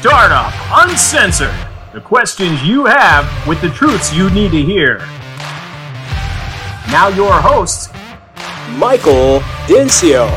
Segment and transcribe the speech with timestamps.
[0.00, 0.52] Startup
[0.84, 1.92] Unscripted.
[1.94, 4.98] The questions you have with the truths you need to hear.
[6.92, 7.94] Now, your host,
[8.76, 10.28] Michael Dinsio.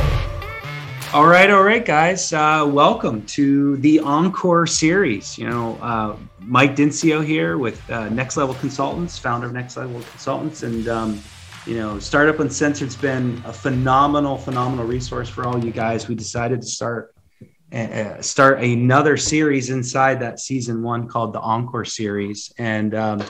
[1.13, 2.31] All right, all right, guys.
[2.31, 5.37] Uh, welcome to the Encore series.
[5.37, 10.01] You know, uh, Mike Dinsio here with uh, Next Level Consultants, founder of Next Level
[10.01, 11.21] Consultants, and um,
[11.65, 16.07] you know, Startup Unscripted's been a phenomenal, phenomenal resource for all you guys.
[16.07, 17.13] We decided to start
[17.73, 22.51] uh, start another series inside that season one called the Encore series.
[22.57, 23.23] And, um,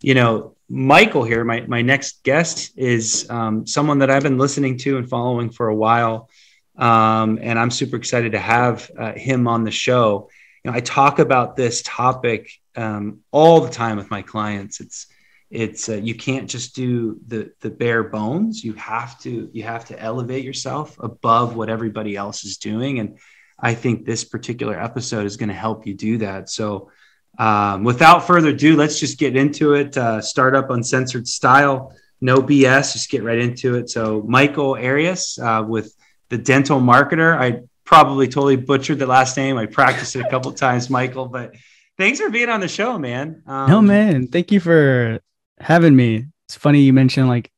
[0.00, 4.78] you know, Michael here, my, my next guest is um, someone that I've been listening
[4.78, 6.30] to and following for a while.
[6.76, 10.30] Um, and I'm super excited to have uh, him on the show.
[10.64, 14.80] You know, I talk about this topic um, all the time with my clients.
[14.80, 15.06] It's,
[15.50, 19.84] it's uh, you can't just do the the bare bones you have to you have
[19.84, 23.18] to elevate yourself above what everybody else is doing and
[23.62, 26.48] I think this particular episode is going to help you do that.
[26.48, 26.90] So,
[27.38, 29.96] um, without further ado, let's just get into it.
[29.96, 32.92] Uh, startup unscripted style, no BS.
[32.92, 33.90] Just get right into it.
[33.90, 35.94] So, Michael Arias uh, with
[36.28, 37.36] the Dental Marketer.
[37.36, 39.58] I probably totally butchered the last name.
[39.58, 41.26] I practiced it a couple times, Michael.
[41.26, 41.54] But
[41.98, 43.42] thanks for being on the show, man.
[43.46, 44.28] Um, no, man.
[44.28, 45.20] Thank you for
[45.58, 46.26] having me.
[46.48, 47.50] It's funny you mentioned like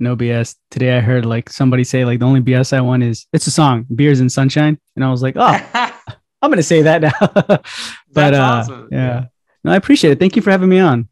[0.00, 0.56] no BS.
[0.70, 3.50] Today I heard like somebody say like the only BS I want is it's a
[3.50, 5.60] song, beers and sunshine, and I was like, oh,
[6.42, 7.12] I'm gonna say that now.
[8.12, 8.88] but uh, awesome.
[8.90, 8.98] yeah.
[8.98, 9.24] yeah,
[9.64, 10.18] no, I appreciate it.
[10.18, 11.08] Thank you for having me on.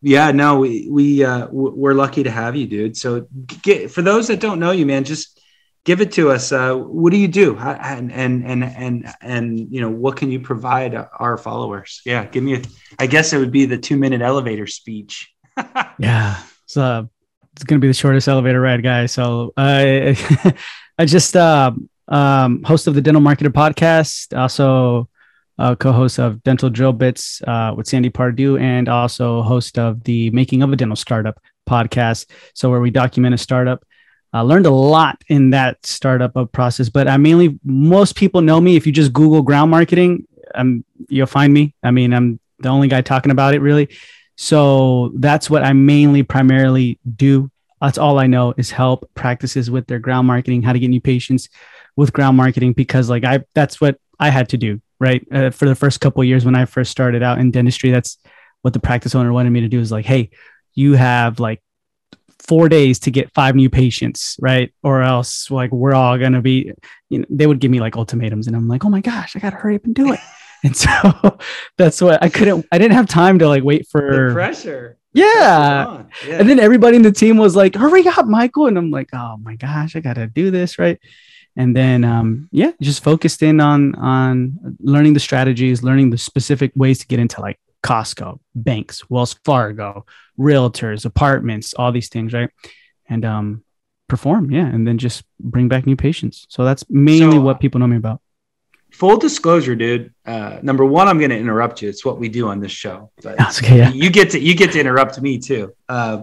[0.00, 2.96] Yeah, no, we we uh, we're lucky to have you, dude.
[2.96, 3.26] So,
[3.62, 5.40] get, for those that don't know you, man, just
[5.84, 6.52] give it to us.
[6.52, 10.38] Uh, what do you do, and and and and and you know, what can you
[10.38, 12.00] provide our followers?
[12.04, 12.62] Yeah, give me a.
[12.98, 15.32] I guess it would be the two minute elevator speech.
[15.98, 17.08] yeah, so
[17.58, 19.10] it's going to be the shortest elevator ride, guys.
[19.10, 20.16] So I,
[20.98, 21.72] I just uh,
[22.06, 25.08] um, host of the Dental Marketer podcast, also
[25.58, 30.30] uh, co-host of Dental Drill Bits uh, with Sandy Pardue, and also host of the
[30.30, 31.36] Making of a Dental Startup
[31.68, 32.26] podcast.
[32.54, 33.84] So where we document a startup.
[34.32, 38.76] I learned a lot in that startup process, but I mainly most people know me
[38.76, 41.74] if you just Google ground marketing, um, you'll find me.
[41.82, 43.88] I mean, I'm the only guy talking about it really.
[44.36, 47.50] So that's what I mainly primarily do.
[47.80, 51.00] That's all I know is help practices with their ground marketing, how to get new
[51.00, 51.48] patients
[51.96, 55.26] with ground marketing, because like I, that's what I had to do, right?
[55.32, 58.18] Uh, for the first couple years when I first started out in dentistry, that's
[58.62, 60.30] what the practice owner wanted me to do is like, Hey,
[60.74, 61.62] you have like
[62.48, 64.72] four days to get five new patients, right?
[64.82, 66.72] Or else like we're all gonna be,
[67.10, 69.38] you know, they would give me like ultimatums, and I'm like, oh my gosh, I
[69.38, 70.20] gotta hurry up and do it.
[70.64, 70.88] and so
[71.76, 72.66] that's what I couldn't.
[72.72, 74.98] I didn't have time to like wait for the pressure.
[75.18, 76.04] Yeah.
[76.26, 76.38] yeah.
[76.38, 78.66] And then everybody in the team was like, hurry up, Michael.
[78.66, 80.98] And I'm like, oh my gosh, I gotta do this, right?
[81.56, 86.72] And then um, yeah, just focused in on on learning the strategies, learning the specific
[86.76, 90.06] ways to get into like Costco, banks, Wells Fargo,
[90.38, 92.50] realtors, apartments, all these things, right?
[93.08, 93.64] And um
[94.08, 96.46] perform, yeah, and then just bring back new patients.
[96.48, 98.20] So that's mainly so, what people know me about
[98.98, 100.12] full disclosure, dude.
[100.26, 101.88] Uh, number one, I'm going to interrupt you.
[101.88, 103.12] It's what we do on this show.
[103.22, 103.92] But okay, yeah.
[103.92, 105.72] you get to you get to interrupt me too.
[105.88, 106.22] Uh,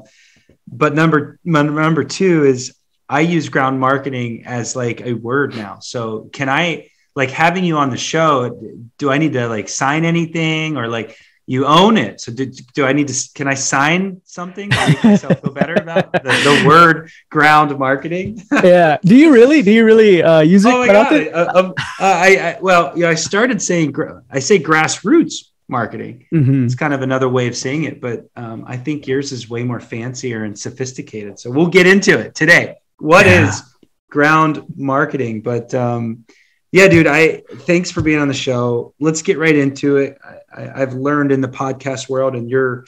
[0.68, 2.76] but number number two is
[3.08, 5.80] I use ground marketing as like a word now.
[5.80, 8.60] So can I like having you on the show?
[8.98, 11.18] Do I need to like sign anything or like
[11.48, 12.22] you own it.
[12.22, 15.74] So do, do I need to, can I sign something to make myself feel better
[15.82, 18.42] about the, the word ground marketing?
[18.52, 18.98] yeah.
[19.04, 20.74] Do you really, do you really uh, use it?
[20.74, 21.14] Oh my God.
[21.14, 23.96] Uh, um, uh, I, I, well, yeah, I started saying,
[24.32, 26.26] I say grassroots marketing.
[26.34, 26.66] Mm-hmm.
[26.66, 29.64] It's kind of another way of saying it, but um, I think yours is way
[29.64, 31.40] more fancier and sophisticated.
[31.40, 32.78] So we'll get into it today.
[32.98, 33.48] What yeah.
[33.48, 33.62] is
[34.10, 35.42] ground marketing?
[35.42, 36.26] But um,
[36.76, 38.94] yeah, dude, I thanks for being on the show.
[39.00, 40.18] Let's get right into it.
[40.54, 42.84] I, have learned in the podcast world, and you're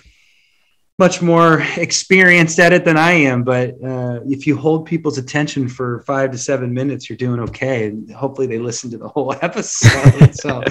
[0.99, 3.45] much more experienced at it than I am.
[3.45, 7.88] But uh, if you hold people's attention for five to seven minutes, you're doing okay.
[7.88, 10.35] And hopefully, they listen to the whole episode.
[10.35, 10.62] so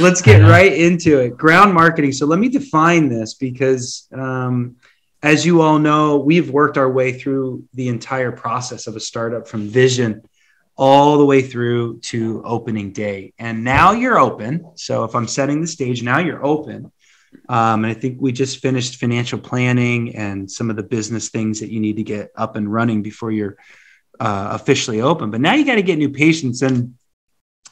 [0.00, 1.36] let's get right into it.
[1.36, 2.12] Ground marketing.
[2.12, 4.08] So let me define this because.
[4.12, 4.76] Um,
[5.24, 9.46] as you all know, we've worked our way through the entire process of a startup
[9.46, 10.20] from vision
[10.76, 13.34] all the way through to opening day.
[13.38, 14.72] And now you're open.
[14.74, 16.90] So if I'm setting the stage, now you're open.
[17.48, 21.60] Um, and I think we just finished financial planning and some of the business things
[21.60, 23.56] that you need to get up and running before you're
[24.20, 25.30] uh, officially open.
[25.30, 26.62] But now you got to get new patients.
[26.62, 26.94] And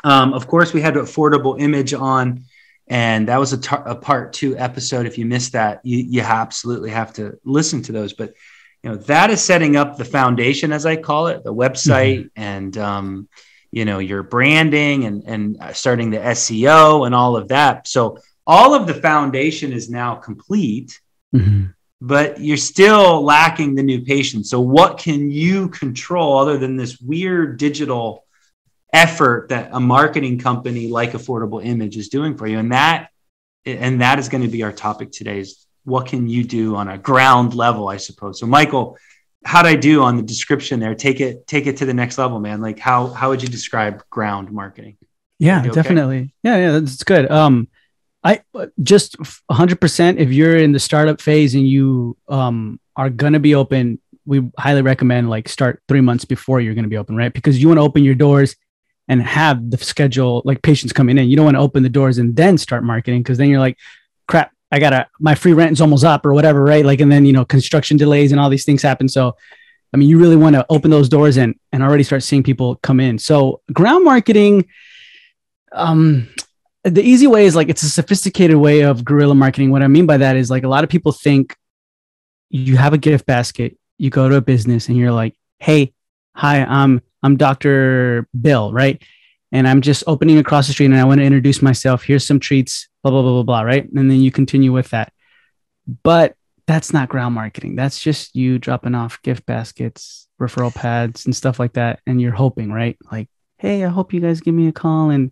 [0.05, 2.45] um, of course, we had affordable image on,
[2.89, 5.07] and that was a, tar- a part two episode.
[5.07, 8.15] If you missed that, you, you absolutely have to listen to those.
[8.15, 8.35] But
[8.83, 12.43] you know that is setting up the foundation as i call it the website mm-hmm.
[12.43, 13.29] and um,
[13.73, 17.87] you know your branding and and starting the SEO and all of that.
[17.87, 21.01] So all of the foundation is now complete.
[21.35, 21.67] Mm-hmm.
[22.03, 24.47] But you're still lacking the new patient.
[24.47, 28.25] So, what can you control other than this weird digital
[28.91, 32.59] effort that a marketing company like Affordable Image is doing for you?
[32.59, 33.11] And that
[33.67, 35.45] and that is going to be our topic today
[35.91, 38.97] what can you do on a ground level i suppose so michael
[39.45, 40.95] how'd I do on the description there?
[40.95, 42.61] Take it, take it to the next level, man.
[42.61, 44.97] Like how how would you describe ground marketing?
[45.39, 45.71] Yeah, okay?
[45.71, 46.35] definitely.
[46.43, 47.31] Yeah, yeah, that's good.
[47.31, 47.69] Um,
[48.23, 48.43] I
[48.83, 50.19] just 100%.
[50.19, 54.83] If you're in the startup phase and you um are gonna be open, we highly
[54.83, 57.33] recommend like start three months before you're gonna be open, right?
[57.33, 58.57] Because you want to open your doors
[59.09, 61.29] and have the schedule like patients coming in.
[61.29, 63.79] You don't want to open the doors and then start marketing because then you're like,
[64.29, 66.85] crap, I gotta my free rent is almost up or whatever, right?
[66.85, 69.09] Like, and then you know, construction delays and all these things happen.
[69.09, 69.37] So,
[69.93, 72.77] I mean, you really want to open those doors and and already start seeing people
[72.77, 73.19] come in.
[73.19, 74.67] So, ground marketing,
[75.73, 76.29] um,
[76.85, 79.71] the easy way is like it's a sophisticated way of guerrilla marketing.
[79.71, 81.57] What I mean by that is like a lot of people think
[82.49, 85.93] you have a gift basket, you go to a business and you're like, hey,
[86.35, 88.27] hi, I'm I'm Dr.
[88.41, 89.03] Bill, right?
[89.53, 92.05] And I'm just opening across the street and I want to introduce myself.
[92.05, 93.91] Here's some treats blah, blah, blah, blah, blah, right?
[93.91, 95.13] And then you continue with that.
[96.03, 96.37] But
[96.67, 97.75] that's not ground marketing.
[97.75, 102.01] That's just you dropping off gift baskets, referral pads, and stuff like that.
[102.07, 102.97] And you're hoping, right?
[103.11, 105.31] Like, hey, I hope you guys give me a call and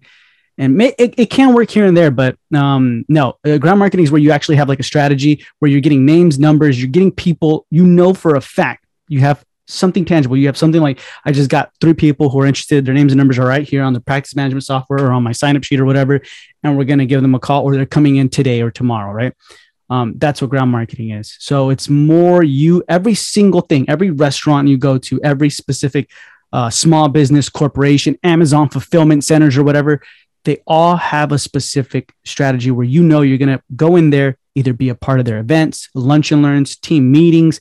[0.60, 4.02] and may, it, it can work here and there, but um, no, uh, ground marketing
[4.02, 7.12] is where you actually have like a strategy where you're getting names, numbers, you're getting
[7.12, 8.84] people you know for a fact.
[9.06, 10.36] You have something tangible.
[10.36, 12.84] You have something like I just got three people who are interested.
[12.84, 15.32] Their names and numbers are right here on the practice management software or on my
[15.32, 16.20] sign up sheet or whatever,
[16.62, 19.12] and we're going to give them a call or they're coming in today or tomorrow,
[19.12, 19.34] right?
[19.90, 21.36] Um, that's what ground marketing is.
[21.38, 26.10] So it's more you every single thing, every restaurant you go to, every specific
[26.52, 30.02] uh, small business corporation, Amazon fulfillment centers or whatever.
[30.44, 34.38] They all have a specific strategy where you know you're going to go in there,
[34.54, 37.60] either be a part of their events, lunch and learns, team meetings.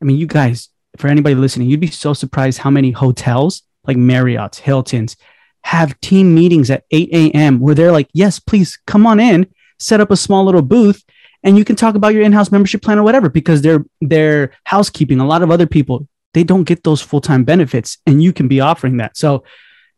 [0.00, 0.68] I mean, you guys,
[0.98, 5.16] for anybody listening, you'd be so surprised how many hotels like Marriott's, Hilton's
[5.64, 7.60] have team meetings at 8 a.m.
[7.60, 9.46] where they're like, yes, please come on in,
[9.78, 11.04] set up a small little booth,
[11.42, 15.20] and you can talk about your in-house membership plan or whatever because they're they're housekeeping.
[15.20, 18.60] A lot of other people they don't get those full-time benefits, and you can be
[18.60, 19.16] offering that.
[19.16, 19.44] So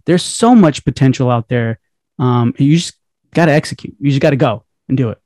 [0.06, 1.78] there's so much potential out there.
[2.18, 2.94] Um, you just
[3.34, 3.94] got to execute.
[3.98, 5.18] You just got to go and do it.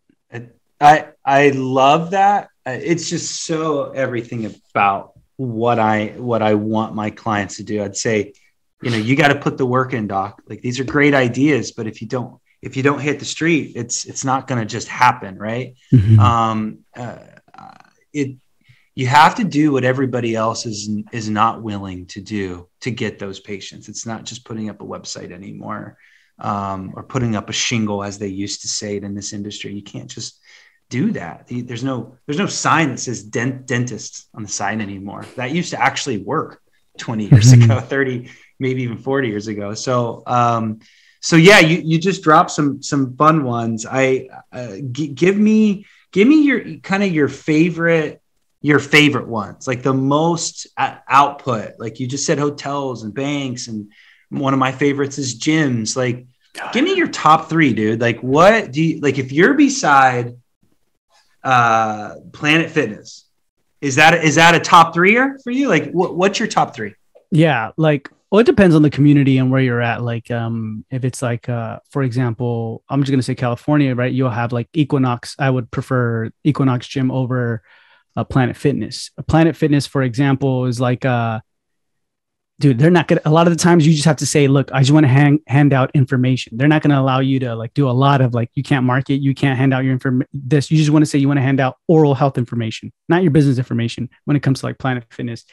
[0.80, 2.48] I I love that.
[2.66, 7.82] It's just so everything about what I what I want my clients to do.
[7.82, 8.34] I'd say,
[8.82, 10.42] you know, you got to put the work in, doc.
[10.48, 13.72] Like these are great ideas, but if you don't if you don't hit the street,
[13.76, 15.74] it's it's not going to just happen, right?
[15.92, 16.18] Mm-hmm.
[16.18, 17.18] Um, uh,
[18.12, 18.36] it
[18.94, 23.18] you have to do what everybody else is is not willing to do to get
[23.18, 23.88] those patients.
[23.88, 25.98] It's not just putting up a website anymore
[26.38, 29.72] um, or putting up a shingle, as they used to say it in this industry.
[29.72, 30.40] You can't just
[30.88, 31.46] do that.
[31.48, 35.24] There's no there's no sign that says dent, dentist on the sign anymore.
[35.36, 36.60] That used to actually work
[36.98, 37.70] 20 years mm-hmm.
[37.70, 39.74] ago, 30, maybe even 40 years ago.
[39.74, 40.80] So um,
[41.20, 43.86] so yeah, you you just dropped some some fun ones.
[43.90, 48.20] I uh, g- give me give me your kind of your favorite
[48.60, 51.72] your favorite ones, like the most output.
[51.78, 53.90] Like you just said, hotels and banks, and
[54.30, 55.96] one of my favorites is gyms.
[55.96, 56.26] Like,
[56.72, 58.00] give me your top three, dude.
[58.00, 60.36] Like, what do you like if you're beside
[61.44, 63.26] uh, Planet Fitness.
[63.80, 65.68] Is that is that a top threeer for you?
[65.68, 66.94] Like, what, what's your top three?
[67.30, 70.02] Yeah, like well, it depends on the community and where you're at.
[70.02, 74.12] Like, um, if it's like, uh, for example, I'm just gonna say California, right?
[74.12, 75.36] You'll have like Equinox.
[75.38, 77.62] I would prefer Equinox Gym over
[78.16, 79.10] uh, Planet Fitness.
[79.28, 81.40] Planet Fitness, for example, is like uh
[82.60, 83.20] dude, they're not gonna.
[83.24, 85.08] A lot of the times, you just have to say, "Look, I just want to
[85.08, 88.34] hand hand out information." They're not gonna allow you to like do a lot of
[88.34, 90.28] like you can't market, you can't hand out your information.
[90.32, 93.22] This you just want to say you want to hand out oral health information, not
[93.22, 94.08] your business information.
[94.24, 95.44] When it comes to like Planet Fitness,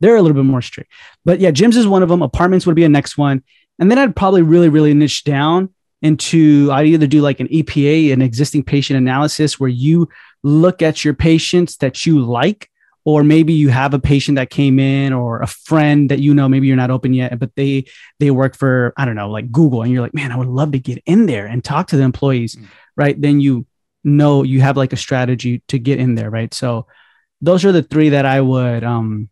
[0.00, 0.92] they're a little bit more strict.
[1.24, 2.22] But yeah, gyms is one of them.
[2.22, 3.42] Apartments would be a next one,
[3.78, 5.70] and then I'd probably really really niche down
[6.02, 10.08] into I'd either do like an EPA, an existing patient analysis, where you
[10.42, 12.70] look at your patients that you like
[13.04, 16.48] or maybe you have a patient that came in or a friend that you know
[16.48, 17.84] maybe you're not open yet but they
[18.18, 20.72] they work for i don't know like google and you're like man i would love
[20.72, 22.66] to get in there and talk to the employees mm-hmm.
[22.96, 23.20] right?
[23.20, 23.66] Then you
[24.02, 26.52] know you have like a strategy to get in there right?
[26.52, 26.86] So
[27.40, 29.28] those are the three that i would um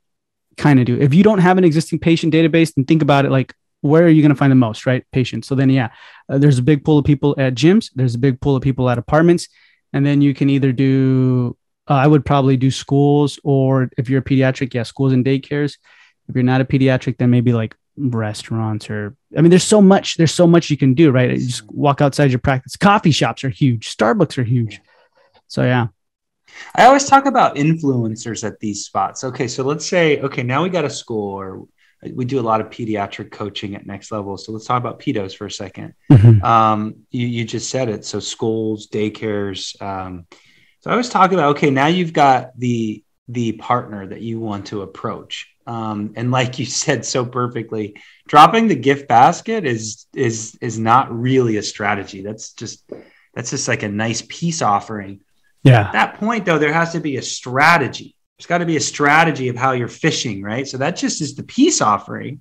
[0.56, 0.98] kind of do.
[1.00, 4.08] If you don't have an existing patient database then think about it like where are
[4.08, 5.46] you going to find the most right patients?
[5.46, 5.90] So then yeah
[6.28, 8.88] uh, there's a big pool of people at gyms there's a big pool of people
[8.88, 9.48] at apartments
[9.92, 11.56] and then you can either do
[11.88, 15.78] uh, I would probably do schools, or if you're a pediatric, yeah, schools and daycares.
[16.28, 20.16] If you're not a pediatric, then maybe like restaurants or I mean, there's so much,
[20.16, 21.30] there's so much you can do, right?
[21.30, 22.76] You just walk outside your practice.
[22.76, 24.80] Coffee shops are huge, Starbucks are huge.
[25.48, 25.88] So yeah.
[26.74, 29.24] I always talk about influencers at these spots.
[29.24, 31.66] Okay, so let's say, okay, now we got a school or
[32.12, 34.36] we do a lot of pediatric coaching at next level.
[34.36, 36.44] So let's talk about pedos for a 2nd mm-hmm.
[36.44, 38.04] um, you, you, just said it.
[38.04, 39.80] So schools, daycares.
[39.82, 40.26] Um,
[40.80, 44.66] so I was talking about, okay, now you've got the, the partner that you want
[44.66, 45.52] to approach.
[45.66, 51.12] Um, and like you said so perfectly, dropping the gift basket is, is, is not
[51.16, 52.22] really a strategy.
[52.22, 52.90] That's just,
[53.34, 55.20] that's just like a nice peace offering.
[55.62, 55.80] Yeah.
[55.80, 58.80] At that point though, there has to be a strategy there's got to be a
[58.80, 60.66] strategy of how you're fishing, right?
[60.66, 62.40] So that just is the peace offering,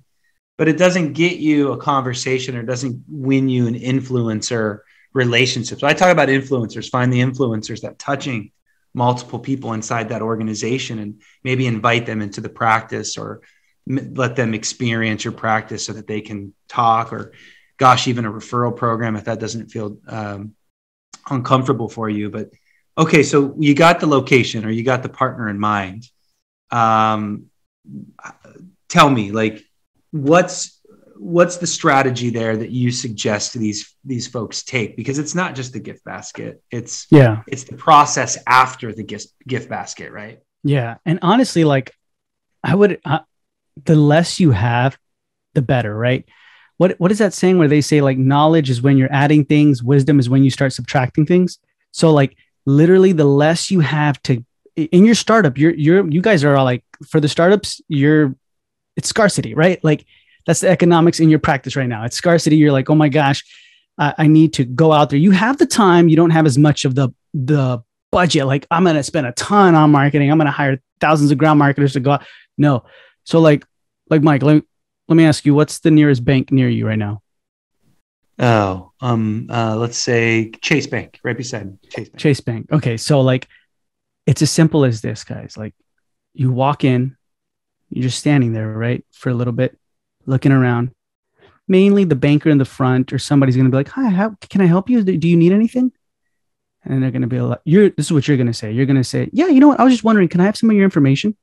[0.56, 4.80] but it doesn't get you a conversation or doesn't win you an influencer
[5.18, 5.80] relationship.
[5.80, 8.52] So I talk about influencers, find the influencers that touching
[8.94, 13.42] multiple people inside that organization and maybe invite them into the practice or
[13.86, 17.32] let them experience your practice so that they can talk or
[17.78, 20.54] gosh, even a referral program if that doesn't feel um,
[21.30, 22.30] uncomfortable for you.
[22.30, 22.50] But
[22.96, 26.08] okay, so you got the location or you got the partner in mind.
[26.70, 27.46] Um,
[28.88, 29.62] tell me, like,
[30.10, 30.77] what's
[31.18, 34.96] what's the strategy there that you suggest these these folks take?
[34.96, 39.28] Because it's not just the gift basket; it's yeah, it's the process after the gift
[39.46, 40.40] gift basket, right?
[40.64, 41.94] Yeah, and honestly, like,
[42.62, 43.20] I would uh,
[43.84, 44.98] the less you have,
[45.54, 46.24] the better, right?
[46.76, 49.82] What what is that saying where they say like knowledge is when you're adding things,
[49.82, 51.58] wisdom is when you start subtracting things.
[51.92, 54.44] So like literally the less you have to
[54.76, 58.34] in your startup you're you're you guys are all like for the startups you're
[58.94, 60.04] it's scarcity right like
[60.48, 62.04] that's the economics in your practice right now.
[62.04, 63.44] It's scarcity you're like oh my gosh
[63.98, 65.18] I, I need to go out there.
[65.18, 68.84] You have the time you don't have as much of the the budget like i'm
[68.84, 70.30] going to spend a ton on marketing.
[70.30, 72.26] I'm going to hire thousands of ground marketers to go out.
[72.56, 72.84] No.
[73.24, 73.66] So like
[74.08, 74.64] like mike let,
[75.08, 77.22] let me ask you what's the nearest bank near you right now?
[78.38, 82.16] Oh, um, uh, let's say Chase Bank, right beside Chase Bank.
[82.20, 82.72] Chase Bank.
[82.72, 83.48] Okay, so like,
[84.26, 85.56] it's as simple as this, guys.
[85.56, 85.74] Like,
[86.34, 87.16] you walk in,
[87.90, 89.76] you're just standing there, right, for a little bit,
[90.28, 90.90] looking around.
[91.66, 94.66] Mainly the banker in the front, or somebody's gonna be like, "Hi, how can I
[94.66, 95.02] help you?
[95.02, 95.92] Do you need anything?"
[96.84, 98.72] And they're gonna be like, "You're." This is what you're gonna say.
[98.72, 99.80] You're gonna say, "Yeah, you know what?
[99.80, 101.36] I was just wondering, can I have some of your information?"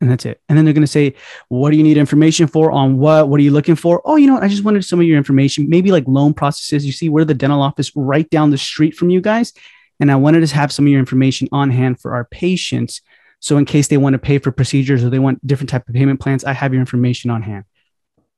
[0.00, 0.40] and that's it.
[0.48, 1.14] And then they're going to say,
[1.48, 2.70] "What do you need information for?
[2.70, 3.28] On what?
[3.28, 4.42] What are you looking for?" Oh, you know what?
[4.42, 6.84] I just wanted some of your information, maybe like loan processes.
[6.84, 9.52] You see, we're the dental office right down the street from you guys,
[10.00, 13.00] and I wanted to have some of your information on hand for our patients.
[13.40, 15.94] So in case they want to pay for procedures or they want different type of
[15.94, 17.64] payment plans, I have your information on hand.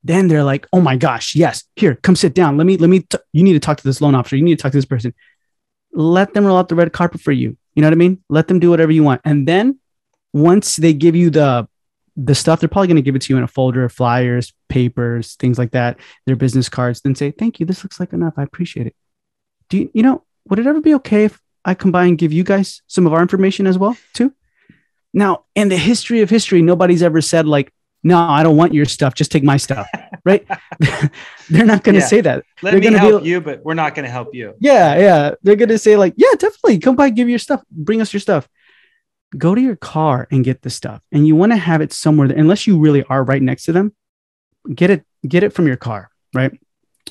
[0.05, 1.64] Then they're like, "Oh my gosh, yes!
[1.76, 2.57] Here, come sit down.
[2.57, 3.00] Let me, let me.
[3.00, 4.37] T- you need to talk to this loan officer.
[4.37, 5.12] You need to talk to this person.
[5.93, 7.57] Let them roll out the red carpet for you.
[7.75, 8.23] You know what I mean?
[8.28, 9.78] Let them do whatever you want, and then."
[10.33, 11.69] once they give you the
[12.17, 14.52] the stuff, they're probably going to give it to you in a folder, of flyers,
[14.69, 17.67] papers, things like that, their business cards, then say, thank you.
[17.67, 18.35] This looks like enough.
[18.37, 18.97] I appreciate it.
[19.69, 22.83] Do you, you know, would it ever be okay if I and give you guys
[22.88, 24.35] some of our information as well, too?
[25.15, 27.73] Now, in the history of history, nobody's ever said, like,
[28.03, 29.15] no, I don't want your stuff.
[29.15, 29.87] Just take my stuff.
[30.25, 30.47] right.
[31.50, 32.07] they're not going to yeah.
[32.07, 32.45] say that.
[32.62, 34.55] Let they're me help be, you, but we're not going to help you.
[34.61, 34.97] Yeah.
[34.97, 35.35] Yeah.
[35.43, 38.21] They're going to say, like, yeah, definitely come by, give your stuff, bring us your
[38.21, 38.49] stuff
[39.37, 41.03] go to your car and get the stuff.
[41.12, 43.73] And you want to have it somewhere that, unless you really are right next to
[43.73, 43.95] them,
[44.73, 46.59] get it, get it from your car, right?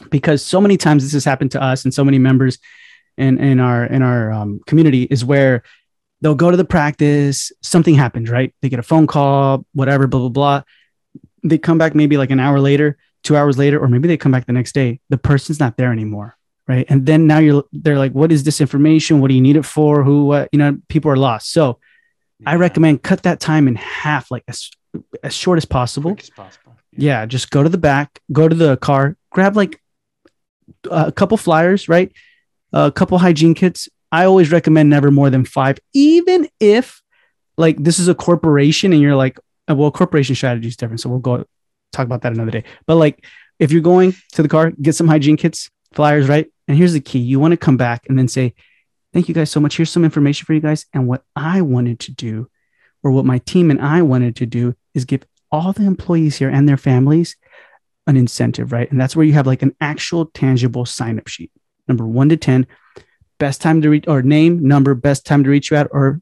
[0.10, 2.60] Because so many times this has happened to us and so many members
[3.18, 5.63] in, in our in our um, community is where
[6.21, 8.53] they'll go to the practice, something happens, right?
[8.62, 10.62] They get a phone call, whatever, blah, blah, blah.
[11.43, 14.31] They come back maybe like an hour later, two hours later, or maybe they come
[14.31, 15.00] back the next day.
[15.09, 16.36] The person's not there anymore
[16.69, 19.55] right and then now you're they're like what is this information what do you need
[19.55, 21.79] it for who what you know people are lost so
[22.45, 24.69] I recommend cut that time in half, like as,
[25.24, 26.15] as short as possible.
[26.17, 26.75] as possible.
[26.91, 27.21] Yeah.
[27.21, 27.25] yeah.
[27.25, 29.81] just go to the back, go to the car, grab like
[30.89, 32.12] a couple flyers, right?
[32.74, 33.89] A couple hygiene kits.
[34.12, 37.02] I always recommend never more than five, even if
[37.58, 41.02] like this is a corporation and you're like, uh, well, corporation strategy is different.
[41.02, 41.46] So we'll go
[41.92, 42.64] talk about that another day.
[42.86, 43.26] But like
[43.60, 46.48] if you're going to the car, get some hygiene kits, flyers, right?
[46.68, 48.54] And here's the key you want to come back and then say,
[49.14, 49.78] Thank you guys so much.
[49.78, 50.86] Here's some information for you guys.
[50.94, 52.50] And what I wanted to do,
[53.02, 56.50] or what my team and I wanted to do, is give all the employees here
[56.50, 57.36] and their families
[58.06, 58.92] an incentive, right?
[58.92, 61.52] And that's where you have like an actual tangible sign up sheet.
[61.88, 62.68] Number one to 10,
[63.39, 66.22] best time to reach, or name, number, best time to reach you at, or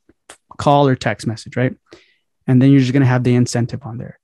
[0.58, 1.76] call or text message, right?
[2.48, 4.20] And then you're just going to have the incentive on there.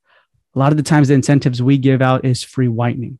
[0.54, 3.18] A lot of the times, the incentives we give out is free whitening.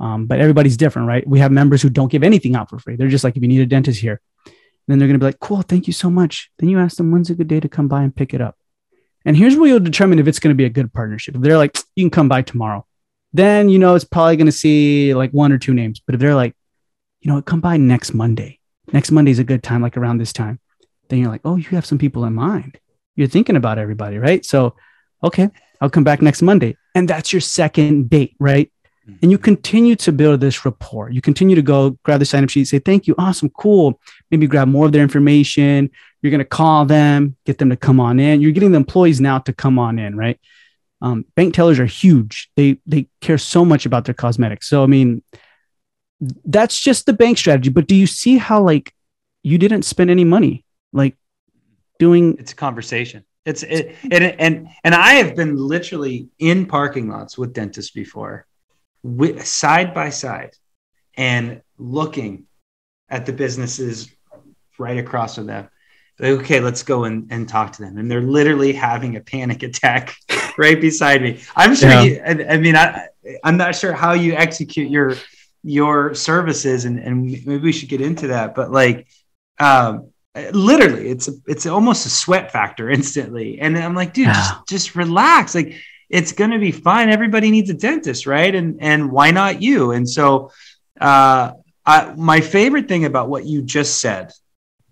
[0.00, 1.26] Um, but everybody's different, right?
[1.26, 2.96] We have members who don't give anything out for free.
[2.96, 4.20] They're just like, if you need a dentist here,
[4.88, 6.50] then they're going to be like, cool, thank you so much.
[6.58, 8.56] Then you ask them, when's a good day to come by and pick it up?
[9.24, 11.36] And here's where you'll determine if it's going to be a good partnership.
[11.36, 12.84] If they're like, you can come by tomorrow,
[13.32, 16.02] then you know it's probably going to see like one or two names.
[16.04, 16.56] But if they're like,
[17.20, 18.58] you know, come by next Monday.
[18.92, 20.60] Next Monday is a good time, like around this time.
[21.08, 22.78] Then you're like, oh, you have some people in mind.
[23.16, 24.44] You're thinking about everybody, right?
[24.44, 24.74] So,
[25.22, 26.76] okay, I'll come back next Monday.
[26.94, 28.70] And that's your second date, right?
[29.20, 29.44] And you mm-hmm.
[29.44, 31.10] continue to build this rapport.
[31.10, 34.00] You continue to go grab the sign up sheet, say, thank you, awesome, cool.
[34.30, 35.90] Maybe grab more of their information.
[36.20, 38.40] You're going to call them, get them to come on in.
[38.40, 40.38] You're getting the employees now to come on in, right?
[41.00, 42.48] Um, bank tellers are huge.
[42.54, 44.68] They they care so much about their cosmetics.
[44.68, 45.24] So I mean,
[46.44, 47.70] that's just the bank strategy.
[47.70, 48.94] But do you see how like
[49.42, 51.16] you didn't spend any money like
[51.98, 52.36] doing?
[52.38, 53.24] It's a conversation.
[53.44, 58.46] It's it, and and and I have been literally in parking lots with dentists before,
[59.02, 60.54] with, side by side,
[61.16, 62.44] and looking
[63.08, 64.10] at the businesses
[64.78, 65.68] right across from them
[66.20, 67.98] okay, let's go and, and talk to them.
[67.98, 70.14] And they're literally having a panic attack
[70.58, 71.40] right beside me.
[71.56, 72.02] I'm sure yeah.
[72.02, 73.08] you, I, I, mean, I,
[73.44, 75.14] I'm not sure how you execute your,
[75.62, 79.06] your services and, and maybe we should get into that, but like,
[79.58, 80.08] um,
[80.52, 83.60] literally it's, a, it's almost a sweat factor instantly.
[83.60, 84.32] And I'm like, dude, yeah.
[84.34, 85.54] just, just relax.
[85.54, 85.76] Like
[86.10, 87.10] it's going to be fine.
[87.10, 88.26] Everybody needs a dentist.
[88.26, 88.54] Right.
[88.54, 89.92] And, and why not you?
[89.92, 90.50] And so,
[91.00, 91.52] uh,
[91.84, 94.32] I, my favorite thing about what you just said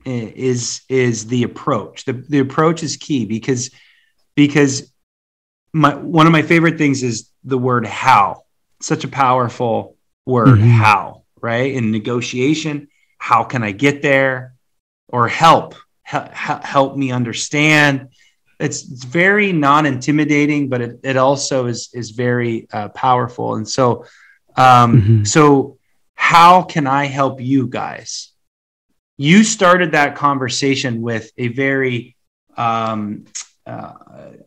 [0.04, 2.04] is is the approach.
[2.04, 3.70] The the approach is key because
[4.34, 4.92] because
[5.72, 8.44] my one of my favorite things is the word how.
[8.80, 9.96] Such a powerful
[10.30, 10.68] word, mm-hmm.
[10.68, 11.74] how, right?
[11.74, 14.54] In negotiation, how can I get there?
[15.08, 18.08] Or help, help, help me understand.
[18.58, 23.56] It's, it's very non-intimidating, but it, it also is is very uh, powerful.
[23.56, 24.04] And so,
[24.56, 25.24] um, mm-hmm.
[25.24, 25.78] so
[26.14, 28.30] how can I help you guys?
[29.20, 32.16] you started that conversation with a very
[32.56, 33.26] um,
[33.66, 33.92] uh,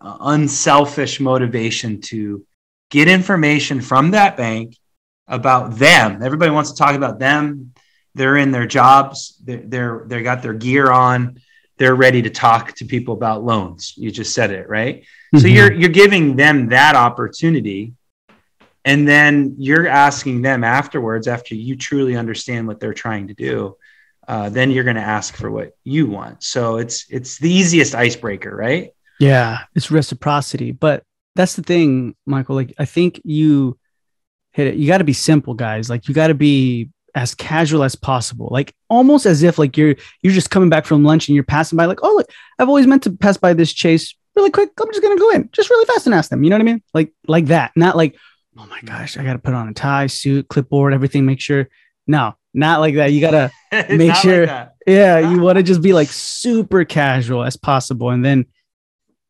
[0.01, 2.43] unselfish motivation to
[2.89, 4.75] get information from that bank
[5.27, 6.21] about them.
[6.21, 7.73] Everybody wants to talk about them.
[8.15, 9.37] They're in their jobs.
[9.43, 11.39] They're, they're they got their gear on.
[11.77, 13.93] They're ready to talk to people about loans.
[13.97, 15.01] You just said it, right?
[15.01, 15.39] Mm-hmm.
[15.39, 17.93] So you're you're giving them that opportunity,
[18.85, 23.77] and then you're asking them afterwards, after you truly understand what they're trying to do,
[24.27, 26.43] uh, then you're going to ask for what you want.
[26.43, 28.91] So it's it's the easiest icebreaker, right?
[29.19, 30.71] Yeah, it's reciprocity.
[30.71, 31.03] But
[31.35, 32.55] that's the thing, Michael.
[32.55, 33.77] Like I think you
[34.53, 34.75] hit it.
[34.75, 35.89] You got to be simple, guys.
[35.89, 38.47] Like you got to be as casual as possible.
[38.51, 41.77] Like almost as if like you're you're just coming back from lunch and you're passing
[41.77, 41.85] by.
[41.85, 44.71] Like oh look, I've always meant to pass by this chase really quick.
[44.79, 46.43] I'm just gonna go in, just really fast and ask them.
[46.43, 46.83] You know what I mean?
[46.93, 47.71] Like like that.
[47.75, 48.15] Not like
[48.57, 51.25] oh my gosh, I got to put on a tie, suit, clipboard, everything.
[51.25, 51.69] Make sure.
[52.05, 53.11] No, not like that.
[53.13, 53.51] You gotta
[53.89, 54.47] make sure.
[54.47, 58.45] Like yeah, you want to just be like super casual as possible, and then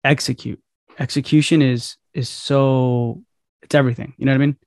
[0.04, 0.62] execute.
[1.00, 3.22] Execution is is so
[3.62, 4.14] it's everything.
[4.18, 4.58] You know what I mean?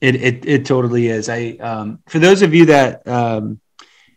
[0.00, 1.28] It it it totally is.
[1.28, 3.60] I um for those of you that um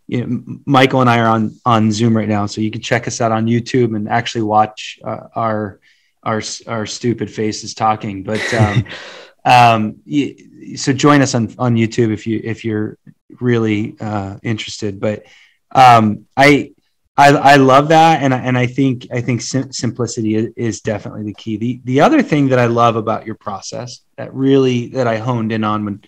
[0.08, 3.08] you know Michael and I are on on Zoom right now, so you can check
[3.08, 5.80] us out on YouTube and actually watch uh, our
[6.24, 8.24] our our stupid faces talking.
[8.24, 8.86] But um,
[9.46, 12.98] um, so join us on on YouTube if you if you're
[13.40, 15.00] really uh, interested.
[15.00, 15.24] But
[15.72, 16.74] um, I,
[17.18, 20.82] I, I love that, and I, and I think I think sim- simplicity is, is,
[20.82, 21.58] definitely the key.
[21.58, 25.52] The the other thing that I love about your process that really that I honed
[25.52, 26.02] in on when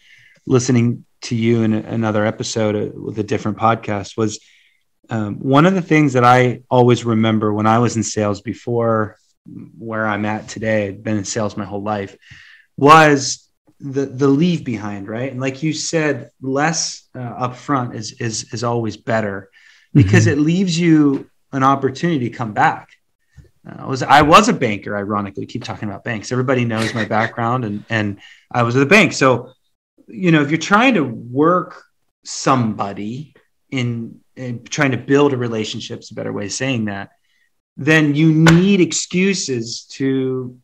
[0.45, 4.39] listening to you in another episode uh, with a different podcast was
[5.09, 9.17] um, one of the things that I always remember when I was in sales before
[9.77, 10.87] where I'm at today.
[10.87, 12.15] I've been in sales my whole life.
[12.77, 15.31] Was the the leave behind, right?
[15.31, 19.49] And like you said, less uh, upfront is is is always better
[19.93, 20.39] because mm-hmm.
[20.39, 22.89] it leaves you an opportunity to come back.
[23.67, 25.45] Uh, I was I was a banker, ironically.
[25.45, 26.31] Keep talking about banks.
[26.31, 28.19] Everybody knows my background, and and
[28.51, 29.13] I was at a bank.
[29.13, 29.51] So,
[30.07, 31.83] you know, if you're trying to work
[32.23, 33.35] somebody
[33.69, 37.11] in, in trying to build a relationship, is a better way of saying that.
[37.75, 40.59] Then you need excuses to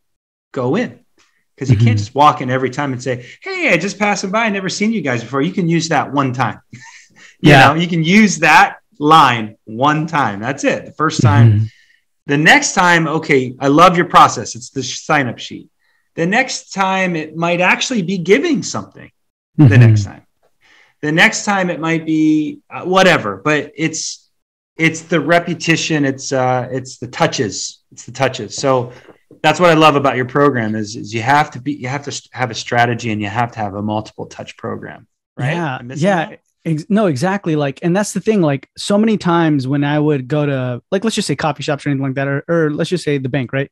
[0.51, 1.03] go in
[1.55, 1.87] because you mm-hmm.
[1.87, 4.45] can't just walk in every time and say, "Hey, I just passing by.
[4.45, 6.59] I never seen you guys before." You can use that one time.
[6.71, 6.79] you
[7.41, 10.39] yeah, know, you can use that line one time.
[10.39, 10.85] That's it.
[10.85, 11.51] The first time.
[11.51, 11.65] Mm-hmm.
[12.27, 14.55] The next time, okay, I love your process.
[14.55, 15.69] It's the sign up sheet.
[16.13, 19.09] The next time, it might actually be giving something.
[19.59, 19.69] Mm-hmm.
[19.69, 20.23] The next time.
[21.01, 23.37] The next time, it might be uh, whatever.
[23.37, 24.29] But it's
[24.77, 26.05] it's the repetition.
[26.05, 27.79] It's uh, it's the touches.
[27.91, 28.55] It's the touches.
[28.55, 28.91] So
[29.41, 32.03] that's what I love about your program is, is you have to be you have
[32.05, 35.07] to have a strategy and you have to have a multiple touch program,
[35.37, 35.53] right?
[35.53, 36.35] Yeah, yeah.
[36.65, 37.55] Ex- no, exactly.
[37.55, 38.41] Like, and that's the thing.
[38.41, 41.85] Like, so many times when I would go to, like, let's just say coffee shops
[41.85, 43.71] or anything like that, or, or let's just say the bank, right?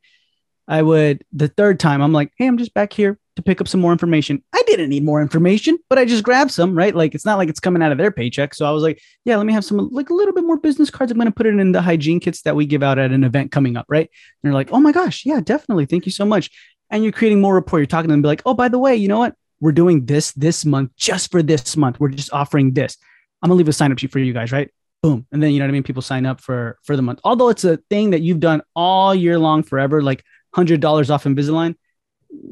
[0.67, 3.67] I would the third time I'm like, hey, I'm just back here to pick up
[3.67, 4.43] some more information.
[4.53, 6.93] I didn't need more information, but I just grabbed some, right?
[6.93, 8.53] Like it's not like it's coming out of their paycheck.
[8.53, 10.89] So I was like, yeah, let me have some like a little bit more business
[10.89, 11.11] cards.
[11.11, 13.23] I'm going to put it in the hygiene kits that we give out at an
[13.23, 14.09] event coming up, right?
[14.09, 15.85] And they're like, oh my gosh, yeah, definitely.
[15.85, 16.49] Thank you so much.
[16.89, 17.79] And you're creating more rapport.
[17.79, 19.35] You're talking to them, be like, oh, by the way, you know what?
[19.59, 21.99] We're doing this this month just for this month.
[21.99, 22.97] We're just offering this.
[23.41, 24.69] I'm gonna leave a sign up sheet for you guys, right?
[25.01, 25.25] Boom.
[25.31, 25.83] And then you know what I mean?
[25.83, 27.19] People sign up for for the month.
[27.23, 31.25] Although it's a thing that you've done all year long forever, like hundred dollars off
[31.25, 31.75] Invisalign,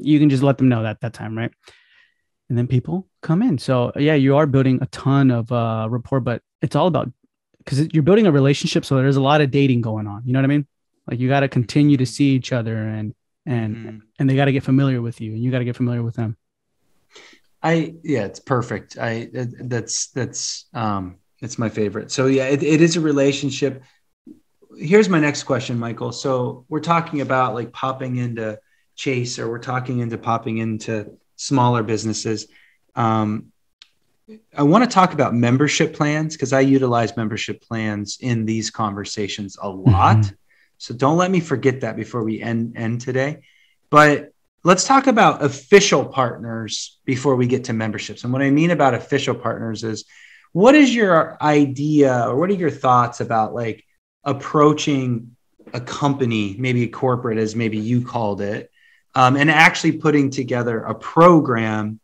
[0.00, 1.52] you can just let them know that that time, right?
[2.48, 3.58] And then people come in.
[3.58, 7.10] So yeah, you are building a ton of uh rapport, but it's all about
[7.58, 8.84] because you're building a relationship.
[8.84, 10.22] So there's a lot of dating going on.
[10.24, 10.66] You know what I mean?
[11.08, 13.14] Like you got to continue to see each other and
[13.44, 13.98] and mm-hmm.
[14.18, 16.14] and they got to get familiar with you and you got to get familiar with
[16.14, 16.36] them.
[17.66, 18.96] I yeah, it's perfect.
[18.96, 22.12] I that's that's um it's my favorite.
[22.12, 23.82] So yeah, it, it is a relationship.
[24.78, 26.12] Here's my next question, Michael.
[26.12, 28.60] So we're talking about like popping into
[28.94, 32.46] Chase or we're talking into popping into smaller businesses.
[32.94, 33.52] Um,
[34.56, 39.56] I want to talk about membership plans because I utilize membership plans in these conversations
[39.60, 40.18] a lot.
[40.18, 40.34] Mm-hmm.
[40.78, 43.42] So don't let me forget that before we end end today.
[43.90, 44.32] But
[44.66, 48.24] let's talk about official partners before we get to memberships.
[48.24, 50.06] And what I mean about official partners is
[50.52, 53.84] what is your idea or what are your thoughts about like
[54.24, 55.36] approaching
[55.72, 58.72] a company, maybe a corporate, as maybe you called it,
[59.14, 62.00] um, and actually putting together a program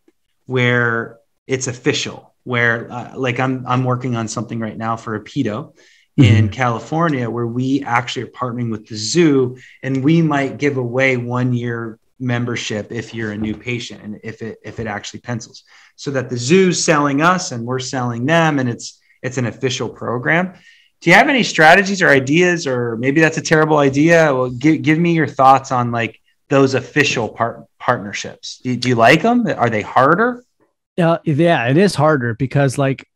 [0.47, 5.21] where it's official, where uh, like I'm I'm working on something right now for a
[5.21, 5.75] Apido
[6.17, 6.47] in mm-hmm.
[6.53, 11.55] California where we actually are partnering with the zoo and we might give away one
[11.55, 15.65] year membership if you're a new patient and if it if it actually pencils.
[15.97, 19.89] So that the zoo's selling us and we're selling them and it's it's an official
[19.89, 20.55] program.
[21.01, 24.35] Do you have any strategies or ideas or maybe that's a terrible idea?
[24.35, 28.59] Well give, give me your thoughts on like those official part partnerships.
[28.59, 29.47] Do, do you like them?
[29.47, 30.45] Are they harder?
[30.97, 33.09] Uh, yeah it is harder because like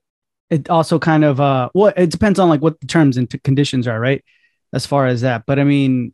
[0.50, 3.38] it also kind of uh well it depends on like what the terms and t-
[3.38, 4.24] conditions are right
[4.72, 5.44] as far as that.
[5.46, 6.12] But i mean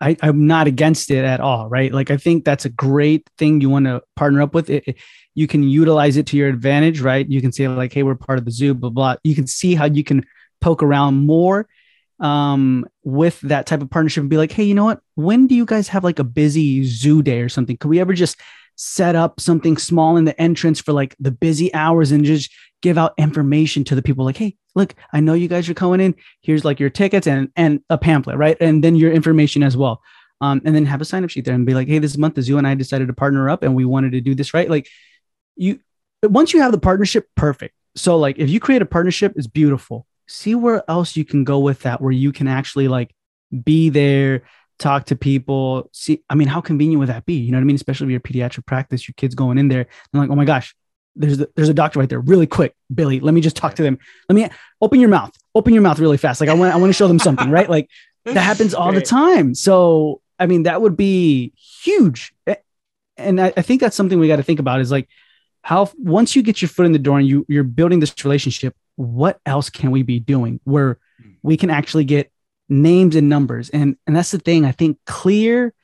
[0.00, 1.92] I, I'm not against it at all, right?
[1.92, 4.68] Like I think that's a great thing you want to partner up with.
[4.68, 4.96] It, it,
[5.34, 7.28] you can utilize it to your advantage, right?
[7.28, 9.16] You can say like, "Hey, we're part of the zoo," blah blah.
[9.24, 10.24] You can see how you can
[10.60, 11.68] poke around more
[12.20, 15.00] um, with that type of partnership and be like, "Hey, you know what?
[15.14, 17.76] When do you guys have like a busy zoo day or something?
[17.76, 18.36] Could we ever just
[18.76, 22.50] set up something small in the entrance for like the busy hours and just
[22.82, 26.00] give out information to the people like hey look i know you guys are coming
[26.00, 26.14] in.
[26.42, 28.56] Here's like your tickets and and a pamphlet right?
[28.60, 30.02] And then your information as well.
[30.40, 32.34] Um, and then have a sign up sheet there and be like hey this month
[32.34, 34.68] the zoo and i decided to partner up and we wanted to do this right?
[34.68, 34.88] Like
[35.56, 35.80] you
[36.22, 37.74] once you have the partnership perfect.
[37.96, 40.06] So like if you create a partnership it's beautiful.
[40.26, 43.14] See where else you can go with that where you can actually like
[43.62, 44.42] be there
[44.78, 45.88] talk to people.
[45.92, 47.34] See, I mean, how convenient would that be?
[47.34, 47.76] You know what I mean?
[47.76, 50.44] Especially if you're a pediatric practice, your kids going in there and like, oh my
[50.44, 50.74] gosh,
[51.16, 52.20] there's a, there's a doctor right there.
[52.20, 53.20] Really quick, Billy.
[53.20, 53.98] Let me just talk to them.
[54.28, 54.48] Let me
[54.80, 55.32] open your mouth.
[55.54, 56.40] Open your mouth really fast.
[56.40, 57.68] Like I want I want to show them something, right?
[57.68, 57.88] Like
[58.24, 58.96] that happens all right.
[58.96, 59.54] the time.
[59.54, 62.34] So I mean, that would be huge.
[63.16, 65.08] And I, I think that's something we got to think about is like
[65.62, 68.74] how once you get your foot in the door and you you're building this relationship,
[68.96, 71.30] what else can we be doing where hmm.
[71.42, 72.30] we can actually get
[72.68, 73.70] names and numbers.
[73.70, 74.64] And, and that's the thing.
[74.64, 75.74] I think clear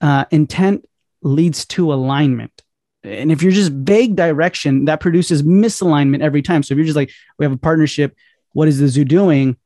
[0.00, 0.88] uh, intent
[1.22, 2.62] leads to alignment.
[3.02, 6.62] And if you're just vague direction, that produces misalignment every time.
[6.62, 8.14] So if you're just like, we have a partnership,
[8.52, 9.56] what is the zoo doing?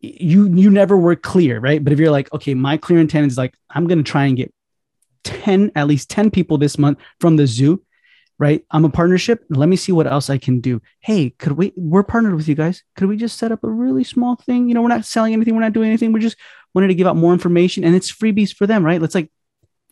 [0.00, 1.82] You you never were clear, right?
[1.82, 4.52] But if you're like, okay, my clear intent is like, I'm gonna try and get
[5.24, 7.82] 10, at least 10 people this month from the zoo
[8.38, 8.64] right?
[8.70, 9.44] I'm a partnership.
[9.50, 10.80] Let me see what else I can do.
[11.00, 12.82] Hey, could we, we're partnered with you guys.
[12.96, 14.68] Could we just set up a really small thing?
[14.68, 15.54] You know, we're not selling anything.
[15.54, 16.12] We're not doing anything.
[16.12, 16.36] We just
[16.74, 19.00] wanted to give out more information and it's freebies for them, right?
[19.00, 19.30] Let's like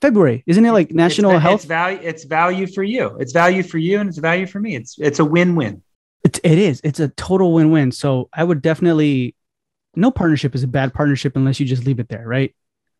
[0.00, 1.60] February, isn't it like national it's, health?
[1.60, 2.00] It's value.
[2.02, 3.16] It's value for you.
[3.20, 4.74] It's value for you and it's value for me.
[4.74, 5.82] It's, it's a win-win.
[6.24, 6.80] It, it is.
[6.82, 7.92] It's a total win-win.
[7.92, 9.36] So I would definitely,
[9.94, 12.54] no partnership is a bad partnership unless you just leave it there, right?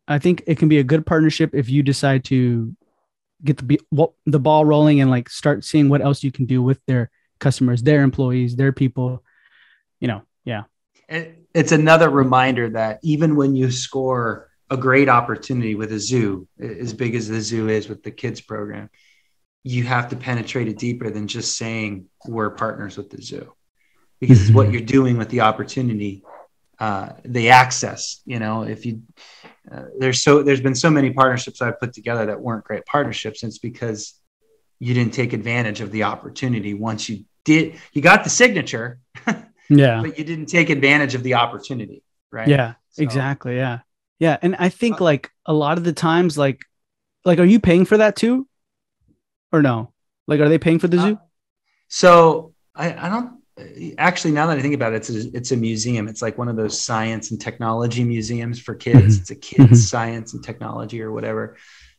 [0.06, 2.74] I think it can be a good partnership if you decide to
[3.44, 3.80] get the
[4.26, 7.82] the ball rolling and like start seeing what else you can do with their customers,
[7.82, 9.24] their employees, their people.
[10.00, 10.64] You know, yeah.
[11.08, 16.94] It's another reminder that even when you score a great opportunity with a zoo, as
[16.94, 18.88] big as the zoo is with the kids program,
[19.64, 23.52] you have to penetrate it deeper than just saying we're partners with the zoo,
[24.20, 24.74] because it's what mm-hmm.
[24.74, 26.22] you're doing with the opportunity,
[26.78, 28.22] uh, the access.
[28.24, 29.02] You know, if you
[29.72, 33.42] uh, there's so there's been so many partnerships I've put together that weren't great partnerships.
[33.42, 34.14] And it's because
[34.78, 37.76] you didn't take advantage of the opportunity once you did.
[37.92, 39.00] You got the signature,
[39.68, 42.48] yeah, but you didn't take advantage of the opportunity, right?
[42.48, 43.56] Yeah, so, exactly.
[43.56, 43.80] Yeah,
[44.18, 44.38] yeah.
[44.42, 46.64] And I think uh, like a lot of the times, like,
[47.24, 48.46] like, are you paying for that too?
[49.52, 49.92] or no?
[50.26, 51.14] Like, are they paying for the zoo?
[51.14, 51.26] Uh,
[51.88, 53.39] so I, I don't
[53.98, 56.08] actually now that I think about it, it's a, it's a museum.
[56.08, 58.98] It's like one of those science and technology museums for kids.
[58.98, 59.20] Mm-hmm.
[59.20, 59.74] It's a kids mm-hmm.
[59.74, 61.56] science and technology or whatever.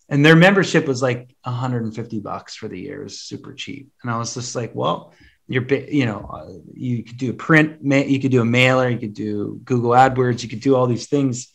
[0.10, 3.02] And their membership was like 150 bucks for the year.
[3.02, 3.90] It was super cheap.
[4.04, 5.14] And I was just like, well,
[5.52, 8.98] you're you know uh, you could do a print you could do a mailer you
[8.98, 11.52] could do google adwords you could do all these things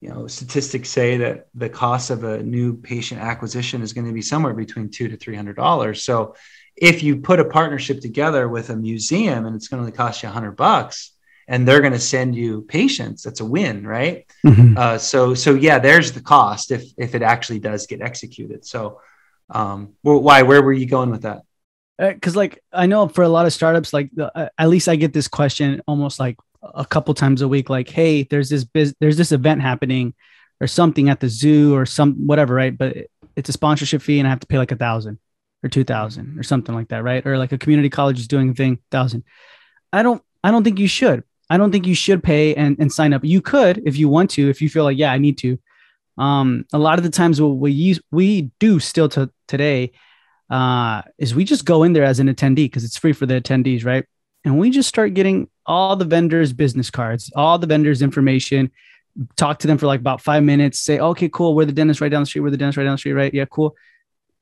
[0.00, 4.12] you know statistics say that the cost of a new patient acquisition is going to
[4.12, 6.34] be somewhere between two to three hundred dollars so
[6.80, 10.28] if you put a partnership together with a museum and it's going to cost you
[10.28, 11.12] a hundred bucks
[11.46, 14.76] and they're going to send you patients that's a win right mm-hmm.
[14.76, 19.00] uh, so so yeah there's the cost if if it actually does get executed so
[19.50, 21.42] um why where were you going with that
[21.98, 24.88] because uh, like I know for a lot of startups, like the, uh, at least
[24.88, 28.62] I get this question almost like a couple times a week, like, "Hey, there's this
[28.62, 30.14] biz- there's this event happening,
[30.60, 32.78] or something at the zoo, or some whatever, right?
[32.78, 35.18] But it, it's a sponsorship fee, and I have to pay like a thousand
[35.62, 37.26] or two thousand or something like that, right?
[37.26, 39.24] Or like a community college is doing a thing, thousand.
[39.92, 41.24] I don't I don't think you should.
[41.50, 43.24] I don't think you should pay and, and sign up.
[43.24, 45.58] You could if you want to, if you feel like, yeah, I need to.
[46.18, 49.92] Um, a lot of the times what we use we do still to today
[50.50, 53.40] uh, is we just go in there as an attendee because it's free for the
[53.40, 54.04] attendees, right?
[54.44, 58.70] And we just start getting all the vendors' business cards, all the vendors' information,
[59.36, 62.10] talk to them for like about five minutes, say, okay, cool, we're the dentist right
[62.10, 63.34] down the street, we're the dentist right down the street, right?
[63.34, 63.76] Yeah, cool.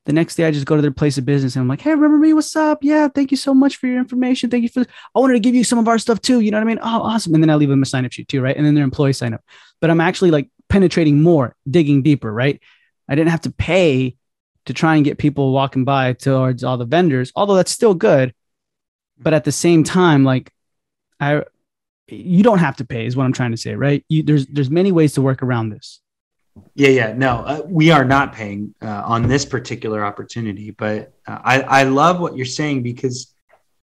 [0.07, 1.91] The next day, I just go to their place of business and I'm like, hey,
[1.91, 2.33] remember me?
[2.33, 2.79] What's up?
[2.83, 4.51] Yeah, thank you so much for your information.
[4.51, 4.81] Thank you for.
[5.15, 6.41] I wanted to give you some of our stuff too.
[6.41, 6.79] You know what I mean?
[6.81, 7.35] Oh, awesome.
[7.35, 8.57] And then I leave them a sign up sheet too, right?
[8.57, 9.43] And then their employees sign up.
[9.81, 12.61] But I'm actually like penetrating more, digging deeper, right?
[13.09, 14.17] I didn't have to pay
[14.67, 18.33] to try and get people walking by towards all the vendors, although that's still good.
[19.19, 20.53] But at the same time, like
[21.19, 21.43] I,
[22.09, 24.05] you don't have to pay is what I'm trying to say, right?
[24.09, 26.01] You, there's, there's many ways to work around this.
[26.75, 31.39] Yeah, yeah, no, uh, we are not paying uh, on this particular opportunity, but uh,
[31.43, 33.35] I, I love what you're saying because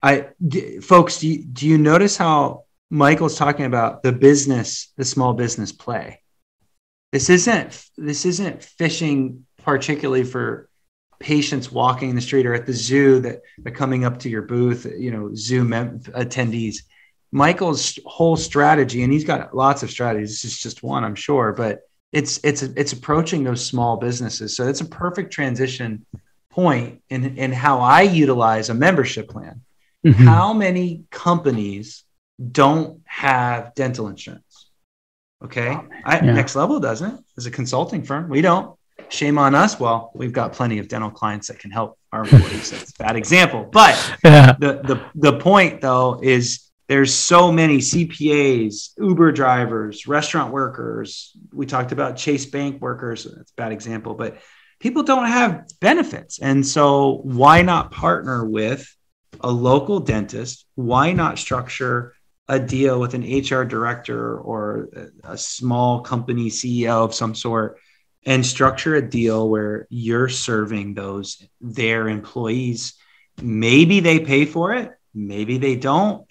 [0.02, 5.06] I, d- folks, do you, do you notice how Michael's talking about the business, the
[5.06, 6.22] small business play?
[7.12, 10.70] This isn't, this isn't fishing particularly for
[11.20, 14.44] patients walking in the street or at the zoo that are coming up to your
[14.44, 16.78] booth, you know, zoo mem- attendees.
[17.32, 20.42] Michael's whole strategy, and he's got lots of strategies.
[20.42, 21.82] This is just one, I'm sure, but
[22.16, 24.56] it's it's it's approaching those small businesses.
[24.56, 26.06] So it's a perfect transition
[26.50, 29.62] point in in how I utilize a membership plan.
[30.08, 30.24] Mm-hmm.
[30.24, 32.06] How many companies
[32.52, 34.70] don't have dental insurance?
[35.44, 36.34] Okay, I, yeah.
[36.34, 37.24] Next Level doesn't.
[37.38, 39.78] As a consulting firm, we don't shame on us.
[39.78, 42.72] Well, we've got plenty of dental clients that can help our employees.
[42.72, 43.68] That's a bad example.
[43.70, 44.54] But yeah.
[44.58, 51.36] the, the, the point though is there's so many CPAs, Uber drivers, restaurant workers.
[51.52, 53.24] We talked about Chase Bank workers.
[53.24, 54.38] That's a bad example, but
[54.80, 56.40] people don't have benefits.
[56.40, 58.88] And so why not partner with
[59.42, 60.66] a local dentist?
[60.76, 62.14] Why not structure
[62.48, 64.90] a deal with an HR director or
[65.24, 67.80] a small company CEO of some sort
[68.26, 72.94] and structure a deal where you're serving those their employees
[73.42, 76.28] maybe they pay for it maybe they don't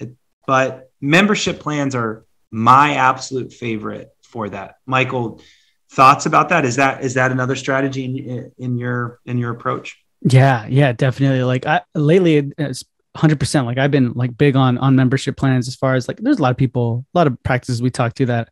[0.46, 4.76] but membership plans are my absolute favorite for that.
[4.86, 5.40] Michael
[5.90, 6.64] thoughts about that?
[6.64, 9.98] Is that is that another strategy in, in your in your approach?
[10.22, 11.42] Yeah yeah definitely.
[11.42, 12.84] Like i lately it's
[13.16, 16.40] 100% like i've been like big on on membership plans as far as like there's
[16.40, 18.48] a lot of people a lot of practices we talk to that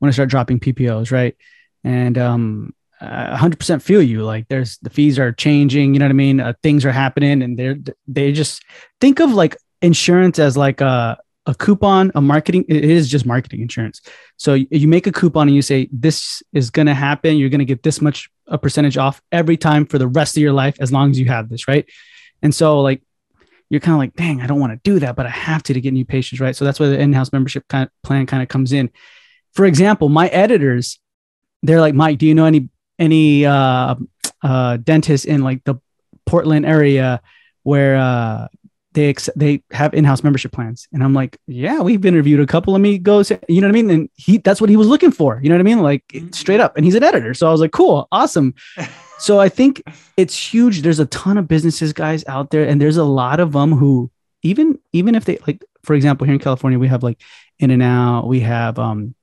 [0.00, 1.36] want to start dropping ppos right?
[1.84, 4.24] And um 100% feel you.
[4.24, 6.40] Like there's the fees are changing you know what i mean?
[6.40, 7.76] Uh, things are happening and they're
[8.06, 8.62] they just
[9.00, 11.18] think of like insurance as like a,
[11.50, 14.00] a coupon a marketing it is just marketing insurance.
[14.36, 17.36] So you make a coupon and you say this is going to happen.
[17.36, 20.42] You're going to get this much a percentage off every time for the rest of
[20.42, 21.86] your life as long as you have this right?
[22.40, 23.02] And so like
[23.68, 25.72] you're kind of like dang i don't want to do that but i have to
[25.72, 26.54] to get new patients right?
[26.54, 28.90] So that's where the in-house membership kind of plan kind of comes in.
[29.52, 31.00] For example my editors
[31.62, 33.96] they're like mike do you know any any uh,
[34.42, 35.76] uh, dentists in like the
[36.26, 37.20] Portland area
[37.62, 38.48] where uh,
[38.92, 40.88] they ex- they have in-house membership plans.
[40.92, 43.90] And i'm like yeah we've interviewed a couple amigos you know what i mean?
[43.90, 45.82] And he that's what he was looking for you know what i mean?
[45.82, 46.32] Like mm-hmm.
[46.32, 46.76] straight up.
[46.76, 47.34] And he's an editor.
[47.34, 48.54] So i was like cool awesome.
[49.18, 49.82] So i think
[50.16, 50.80] it's huge.
[50.80, 52.66] There's a ton of businesses guys out there.
[52.66, 54.10] And there's a lot of them who
[54.42, 57.20] even even if they like for example here in california we have like
[57.58, 59.14] in and out we have um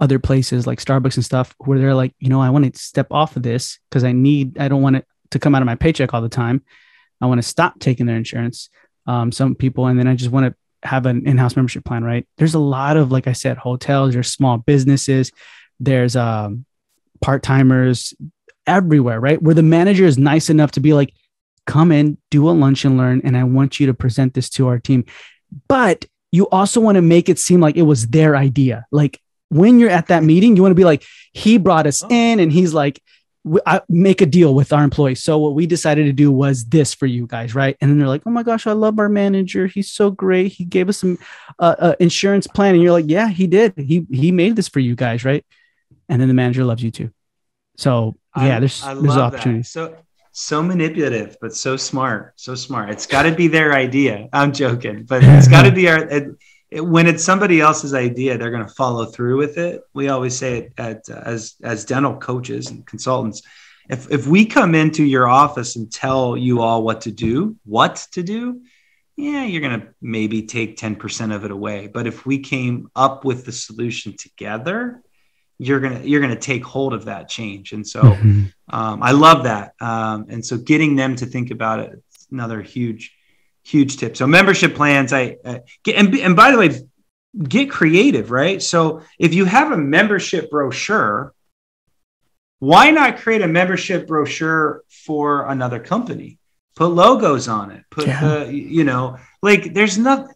[0.00, 3.08] other places like Starbucks and stuff where they're like, you know, I want to step
[3.10, 5.76] off of this because I need, I don't want it to come out of my
[5.76, 6.62] paycheck all the time.
[7.24, 8.68] I want to stop taking their insurance.
[9.06, 12.26] Um, some people, and then I just want to have an in-house membership plan, right?
[12.36, 15.32] There's a lot of, like I said, hotels, there's small businesses,
[15.80, 16.66] there's um,
[17.20, 18.14] part-timers
[18.66, 19.40] everywhere, right?
[19.42, 21.12] Where the manager is nice enough to be like,
[21.66, 24.68] come in, do a lunch and learn, and I want you to present this to
[24.68, 25.04] our team.
[25.68, 28.84] But you also want to make it seem like it was their idea.
[28.90, 32.08] Like when you're at that meeting, you want to be like, he brought us oh.
[32.10, 33.00] in and he's like,
[33.66, 35.22] I make a deal with our employees.
[35.22, 37.76] So what we decided to do was this for you guys, right?
[37.80, 39.66] And then they're like, "Oh my gosh, I love our manager.
[39.66, 40.52] He's so great.
[40.52, 41.18] He gave us some
[41.58, 43.74] uh, uh, insurance plan." And you're like, "Yeah, he did.
[43.76, 45.44] He he made this for you guys, right?"
[46.08, 47.10] And then the manager loves you too.
[47.76, 49.68] So yeah, there's I there's opportunities.
[49.68, 49.94] So
[50.32, 52.90] so manipulative, but so smart, so smart.
[52.90, 54.28] It's got to be their idea.
[54.32, 55.98] I'm joking, but it's got to be our.
[55.98, 56.28] It,
[56.80, 59.82] when it's somebody else's idea, they're going to follow through with it.
[59.92, 63.42] We always say it at, uh, as as dental coaches and consultants.
[63.88, 68.06] If if we come into your office and tell you all what to do, what
[68.12, 68.62] to do,
[69.16, 71.86] yeah, you're going to maybe take 10% of it away.
[71.86, 75.02] But if we came up with the solution together,
[75.58, 78.44] you're gonna you're gonna take hold of that change and so mm-hmm.
[78.70, 83.14] um, i love that um, and so getting them to think about it another huge
[83.64, 86.80] huge tip so membership plans i uh, get and, and by the way
[87.48, 91.34] get creative right so if you have a membership brochure
[92.60, 96.38] why not create a membership brochure for another company
[96.76, 98.20] put logos on it put yeah.
[98.20, 100.34] the you know like there's nothing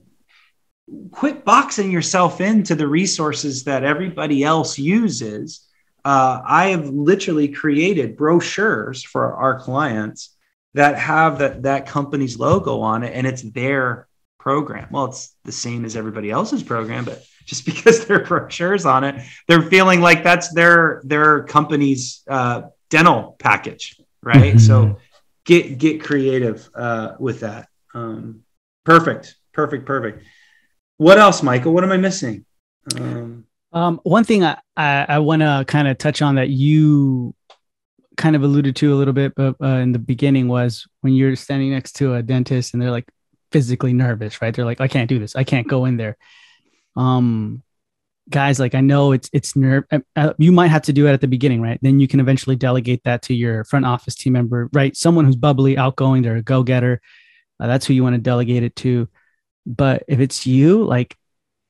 [1.11, 5.67] quit boxing yourself into the resources that everybody else uses.
[6.05, 10.37] Uh, I have literally created brochures for our clients
[10.75, 14.07] that have that that company's logo on it, and it's their
[14.39, 14.89] program.
[14.91, 19.23] Well, it's the same as everybody else's program, but just because their brochures on it,
[19.47, 24.55] they're feeling like that's their their company's uh, dental package, right?
[24.55, 24.59] Mm-hmm.
[24.59, 24.99] So
[25.45, 27.69] get get creative uh, with that.
[27.95, 28.43] Um,
[28.85, 30.25] perfect, perfect, perfect.
[30.99, 31.73] What else, Michael?
[31.73, 32.45] What am I missing?
[32.97, 37.35] Um, um, one thing I, I, I want to kind of touch on that you
[38.19, 41.37] kind of alluded to a little bit but, uh, in the beginning was when you're
[41.37, 43.09] standing next to a dentist and they're like
[43.51, 44.55] physically nervous, right?
[44.55, 45.35] They're like, I can't do this.
[45.35, 46.19] I can't go in there.
[46.97, 47.63] Um,
[48.29, 49.85] guys, like I know it's it's nerve.
[49.91, 51.79] Uh, uh you might have to do it at the beginning, right?
[51.81, 54.97] Then you can eventually delegate that to your front office team member, right?
[54.97, 57.01] Someone who's bubbly, outgoing, they're a go getter.
[57.61, 59.09] Uh, that's who you want to delegate it to.
[59.67, 61.17] But if it's you, like,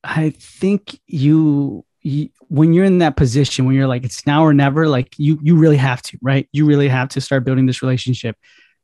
[0.04, 4.54] I think you, you, when you're in that position, when you're like, it's now or
[4.54, 6.48] never, like you, you really have to, right?
[6.52, 8.36] You really have to start building this relationship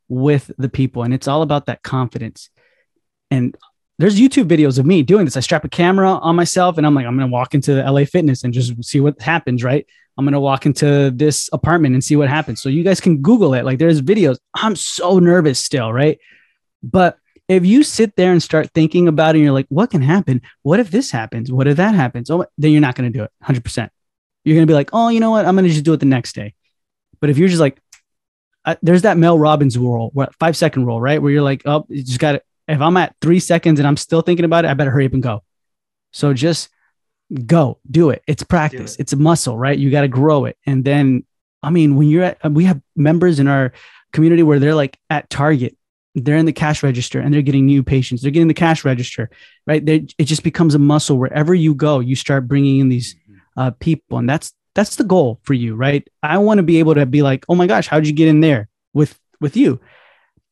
[0.09, 1.03] with the people.
[1.03, 2.51] And it's all about that confidence.
[3.31, 3.57] And
[3.99, 5.37] there's YouTube videos of me doing this.
[5.37, 7.91] I strap a camera on myself and I'm like, I'm going to walk into the
[7.91, 9.87] LA Fitness and just see what happens, right?
[10.19, 12.61] I'm going to walk into this apartment and see what happens.
[12.61, 13.65] So you guys can Google it.
[13.65, 14.37] Like there's videos.
[14.55, 16.19] I'm so nervous still, right?
[16.83, 17.17] But
[17.49, 20.41] if you sit there and start thinking about it and you're like, what can happen?
[20.63, 21.53] What if this happens?
[21.53, 22.31] What if that happens?
[22.31, 23.91] Oh, then you're not going to do it 100%.
[24.45, 25.47] You're going to be like, oh, you know what?
[25.47, 26.55] I'm going to just do it the next day.
[27.21, 27.81] But if you're just like,
[28.65, 31.21] uh, there's that Mel Robbins rule, what five second rule, right?
[31.21, 33.97] Where you're like, oh, you just got to, if I'm at three seconds and I'm
[33.99, 35.43] still thinking about it, I better hurry up and go.
[36.13, 36.71] So just
[37.45, 38.23] go do it.
[38.27, 38.95] It's practice.
[38.95, 39.01] It.
[39.01, 39.79] It's a muscle, right?
[39.79, 40.57] You got to grow it.
[40.65, 41.27] And then,
[41.63, 43.73] I mean, when you're at, we have members in our
[44.13, 45.77] community where they're like at Target
[46.15, 48.23] they're in the cash register and they're getting new patients.
[48.23, 49.31] They're getting the cash register,
[49.67, 49.85] right?
[49.85, 51.19] They, it just becomes a muscle.
[51.19, 53.61] Wherever you go, you start bringing in these mm-hmm.
[53.61, 56.07] uh, people, and that's that's the goal for you, right?
[56.23, 58.41] I want to be able to be like, oh my gosh, how'd you get in
[58.41, 59.81] there with with you?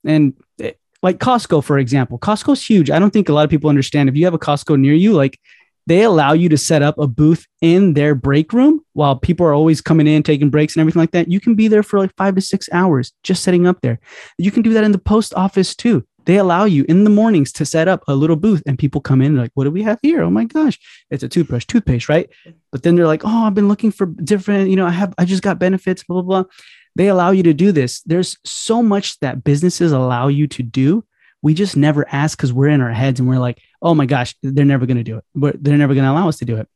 [0.05, 0.72] And it, eh,
[1.03, 2.90] like Costco, for example, Costco's huge.
[2.90, 4.09] I don't think a lot of people understand.
[4.09, 5.38] If you have a Costco near you, like
[5.86, 9.54] they allow you to set up a booth in their break room while people are
[9.54, 11.30] always coming in, taking breaks and everything like that.
[11.30, 13.98] You can be there for like five to six hours just setting up there.
[14.38, 16.06] You can do that in the post office too.
[16.24, 19.20] They allow you in the mornings to set up a little booth and people come
[19.20, 20.22] in like, what do we have here?
[20.22, 20.78] Oh my gosh,
[21.10, 22.30] it's a toothbrush, toothpaste, right?
[22.70, 25.24] But then they're like, oh, I've been looking for different, you know, I have, I
[25.24, 26.50] just got benefits, blah, blah, blah.
[26.94, 28.02] They allow you to do this.
[28.02, 31.04] There's so much that businesses allow you to do
[31.42, 34.34] we just never ask because we're in our heads and we're like, oh my gosh,
[34.42, 35.24] they're never going to do it.
[35.34, 36.68] But they're never going to allow us to do it.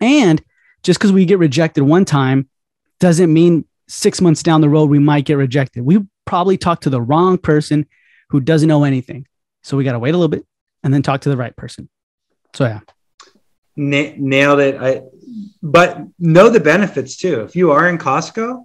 [0.00, 0.42] And
[0.82, 2.48] just because we get rejected one time
[3.00, 5.82] doesn't mean six months down the road we might get rejected.
[5.82, 7.86] We probably talked to the wrong person
[8.30, 9.26] who doesn't know anything.
[9.62, 10.44] So we got to wait a little bit
[10.82, 11.88] and then talk to the right person.
[12.54, 12.80] So yeah.
[13.76, 14.76] nailed it.
[14.80, 15.02] I,
[15.62, 17.42] but know the benefits too.
[17.42, 18.64] If you are in Costco,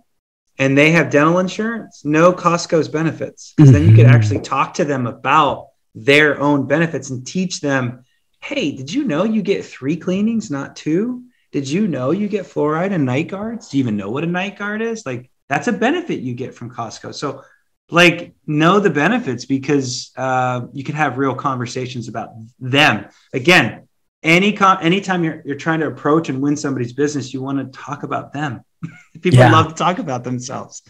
[0.60, 3.54] and they have dental insurance, know Costco's benefits.
[3.56, 3.86] Because mm-hmm.
[3.86, 8.04] then you could actually talk to them about their own benefits and teach them,
[8.42, 11.24] hey, did you know you get three cleanings, not two?
[11.52, 13.70] Did you know you get fluoride and night guards?
[13.70, 15.06] Do you even know what a night guard is?
[15.06, 17.14] Like that's a benefit you get from Costco.
[17.14, 17.44] So
[17.90, 22.30] like know the benefits because uh, you can have real conversations about
[22.60, 23.08] them.
[23.34, 23.88] Again,
[24.24, 27.78] any con- anytime you're, you're trying to approach and win somebody's business, you want to
[27.78, 28.64] talk about them
[29.22, 29.52] People yeah.
[29.52, 30.84] love to talk about themselves.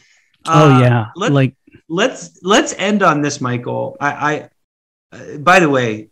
[0.46, 1.56] Oh uh, yeah, let, like
[1.88, 3.96] let's let's end on this, Michael.
[4.00, 4.50] I, I
[5.14, 6.10] uh, by the way,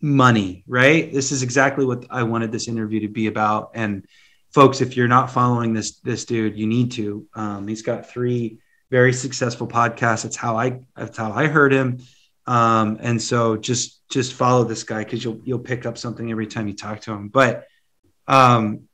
[0.00, 1.12] money, right?
[1.12, 3.72] This is exactly what I wanted this interview to be about.
[3.74, 4.06] And
[4.50, 7.26] folks, if you're not following this this dude, you need to.
[7.34, 8.58] Um, he's got three
[8.90, 10.22] very successful podcasts.
[10.22, 11.98] That's how I that's how I heard him.
[12.46, 16.46] Um, and so just just follow this guy because you'll you'll pick up something every
[16.46, 17.28] time you talk to him.
[17.28, 17.66] But
[18.28, 18.88] um,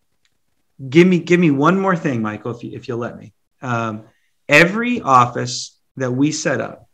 [0.88, 3.32] give me give me one more thing, Michael, if you if you'll let me.
[3.60, 4.04] Um,
[4.48, 6.88] every office that we set up,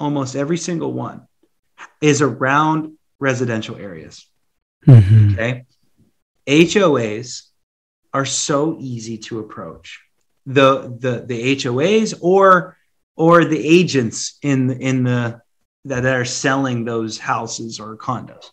[0.00, 1.26] almost every single one,
[2.00, 4.26] is around residential areas.
[4.86, 5.34] Mm-hmm.
[5.34, 5.64] Okay,
[6.48, 7.42] HOAs
[8.12, 10.00] are so easy to approach.
[10.46, 12.76] The the the HOAs or
[13.16, 15.42] or the agents in in the
[15.84, 18.50] that are selling those houses or condos.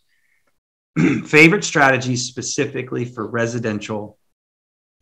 [1.26, 4.18] Favorite strategies specifically for residential,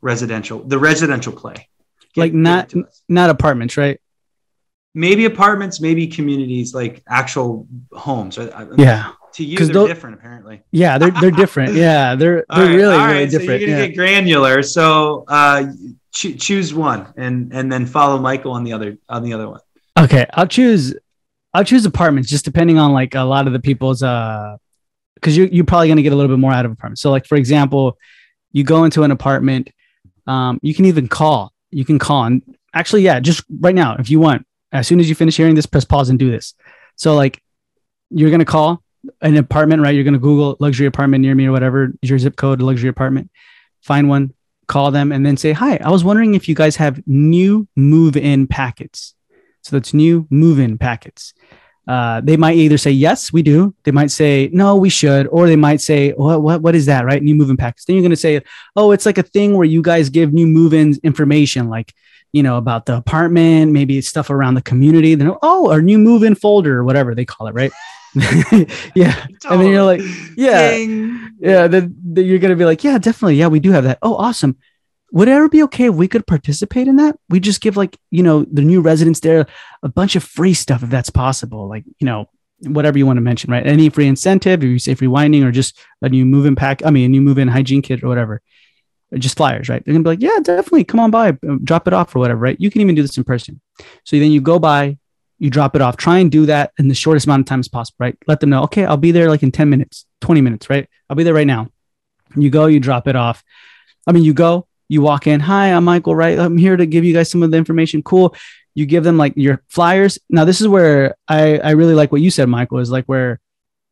[0.01, 1.69] residential, the residential play.
[2.13, 2.73] Get, like not
[3.09, 3.99] not apartments, right?
[4.95, 8.39] Maybe apartments, maybe communities, like actual homes.
[8.77, 9.11] Yeah.
[9.33, 10.63] To you, they're different, apparently.
[10.71, 11.73] Yeah, they're they're different.
[11.75, 13.45] Yeah, they're they're right, really really different.
[13.45, 13.87] So you're gonna yeah.
[13.87, 14.63] get granular.
[14.63, 15.65] So uh,
[16.13, 19.59] cho- choose one, and and then follow Michael on the other on the other one.
[19.99, 20.95] Okay, I'll choose
[21.53, 24.55] I'll choose apartments just depending on like a lot of the people's uh
[25.15, 27.01] because you you're probably gonna get a little bit more out of apartments.
[27.01, 27.97] So like for example,
[28.53, 29.69] you go into an apartment,
[30.27, 31.51] um, you can even call.
[31.71, 32.41] You can call and
[32.75, 35.65] actually, yeah, just right now, if you want, as soon as you finish hearing this,
[35.65, 36.53] press pause and do this.
[36.95, 37.41] So like
[38.09, 38.83] you're gonna call
[39.21, 39.93] an apartment, right?
[39.93, 43.29] You're gonna Google luxury apartment near me or whatever, your zip code, luxury apartment,
[43.81, 44.33] find one,
[44.67, 48.47] call them, and then say, Hi, I was wondering if you guys have new move-in
[48.47, 49.13] packets.
[49.61, 51.33] So that's new move-in packets.
[51.87, 53.75] Uh, they might either say yes, we do.
[53.83, 57.05] They might say no, we should, or they might say what what what is that?
[57.05, 57.85] Right, new move-in packets.
[57.85, 58.41] Then you're to say,
[58.75, 61.93] oh, it's like a thing where you guys give new move-ins information, like
[62.35, 65.15] you know about the apartment, maybe stuff around the community.
[65.15, 67.71] Then oh, our new move-in folder, or whatever they call it, right?
[68.95, 70.01] yeah, and then you're like,
[70.35, 70.75] yeah,
[71.39, 71.67] yeah.
[71.67, 73.99] Then, then you're gonna be like, yeah, definitely, yeah, we do have that.
[74.01, 74.57] Oh, awesome
[75.11, 77.17] would it ever be okay if we could participate in that?
[77.29, 79.45] We just give like, you know, the new residents there
[79.81, 81.69] a bunch of free stuff if that's possible.
[81.69, 82.25] Like, you know,
[82.63, 83.65] whatever you want to mention, right?
[83.65, 86.85] Any free incentive, if you say free whitening or just a new move in pack,
[86.85, 88.41] I mean, a new move in hygiene kit or whatever,
[89.19, 89.83] just flyers, right?
[89.83, 92.39] They're gonna be like, yeah, definitely come on by, uh, drop it off or whatever,
[92.39, 92.59] right?
[92.59, 93.61] You can even do this in person.
[94.03, 94.97] So then you go by,
[95.39, 97.67] you drop it off, try and do that in the shortest amount of time as
[97.67, 98.17] possible, right?
[98.27, 100.87] Let them know, okay, I'll be there like in 10 minutes, 20 minutes, right?
[101.09, 101.69] I'll be there right now.
[102.35, 103.43] You go, you drop it off.
[104.07, 106.37] I mean, you go, you walk in, hi, I'm Michael, right?
[106.37, 108.03] I'm here to give you guys some of the information.
[108.03, 108.35] Cool.
[108.75, 110.19] You give them like your flyers.
[110.29, 113.39] Now, this is where I, I really like what you said, Michael, is like where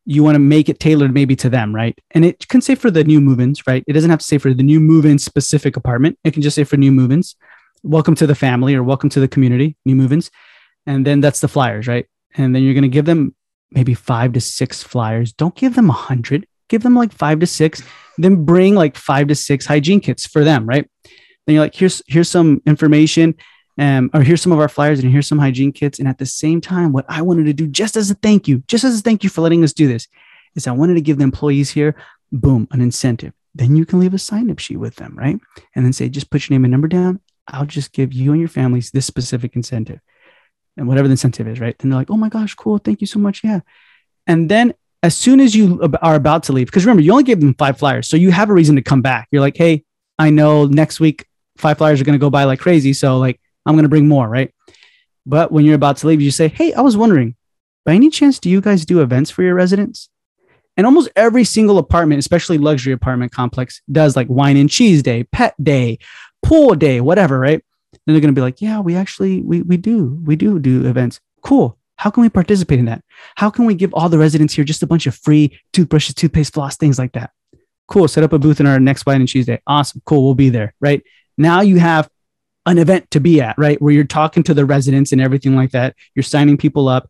[0.05, 1.97] you want to make it tailored maybe to them, right?
[2.11, 3.83] And it can say for the new move-ins, right?
[3.87, 6.17] It doesn't have to say for the new move-in specific apartment.
[6.23, 7.35] It can just say for new move-ins,
[7.83, 10.29] welcome to the family or welcome to the community, new move-ins.
[10.85, 12.05] And then that's the flyers, right?
[12.35, 13.35] And then you're going to give them
[13.71, 15.31] maybe five to six flyers.
[15.31, 16.47] Don't give them a hundred.
[16.69, 17.81] Give them like five to six
[18.17, 20.89] then bring like five to six hygiene kits for them, right?
[21.45, 23.35] Then you're like, here's here's some information,
[23.77, 25.99] um, or here's some of our flyers, and here's some hygiene kits.
[25.99, 28.63] And at the same time, what I wanted to do, just as a thank you,
[28.67, 30.07] just as a thank you for letting us do this,
[30.55, 31.95] is I wanted to give the employees here,
[32.31, 33.33] boom, an incentive.
[33.55, 35.37] Then you can leave a sign up sheet with them, right?
[35.75, 37.19] And then say, just put your name and number down.
[37.47, 39.99] I'll just give you and your families this specific incentive.
[40.77, 41.77] And whatever the incentive is, right?
[41.77, 42.79] Then they're like, oh my gosh, cool.
[42.79, 43.43] Thank you so much.
[43.43, 43.59] Yeah.
[44.25, 47.41] And then as soon as you are about to leave, because remember, you only gave
[47.41, 48.07] them five flyers.
[48.07, 49.27] So you have a reason to come back.
[49.31, 49.83] You're like, hey,
[50.17, 52.93] I know next week five flyers are going to go by like crazy.
[52.93, 54.53] So, like, I'm going to bring more, right?
[55.25, 57.35] But when you're about to leave, you say, hey, I was wondering,
[57.85, 60.09] by any chance, do you guys do events for your residents?
[60.75, 65.23] And almost every single apartment, especially luxury apartment complex, does like wine and cheese day,
[65.25, 65.99] pet day,
[66.41, 67.63] pool day, whatever, right?
[67.91, 70.85] Then they're going to be like, yeah, we actually, we, we do, we do do
[70.87, 71.19] events.
[71.41, 71.77] Cool.
[71.95, 73.03] How can we participate in that?
[73.35, 76.53] How can we give all the residents here just a bunch of free toothbrushes, toothpaste,
[76.53, 77.31] floss, things like that?
[77.87, 78.07] Cool.
[78.07, 79.61] Set up a booth in our next Wine and Cheese Day.
[79.67, 80.01] Awesome.
[80.05, 80.23] Cool.
[80.23, 80.73] We'll be there.
[80.81, 81.03] Right.
[81.37, 82.09] Now you have
[82.65, 83.81] an event to be at, right?
[83.81, 85.95] Where you're talking to the residents and everything like that.
[86.15, 87.09] You're signing people up.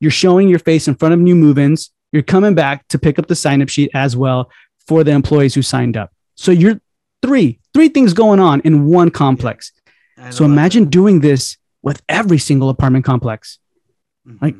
[0.00, 1.90] You're showing your face in front of new move ins.
[2.12, 4.50] You're coming back to pick up the sign up sheet as well
[4.86, 6.12] for the employees who signed up.
[6.36, 6.80] So you're
[7.22, 9.72] three, three things going on in one complex.
[10.30, 10.90] So imagine that.
[10.90, 13.58] doing this with every single apartment complex.
[14.26, 14.44] Mm-hmm.
[14.44, 14.54] Like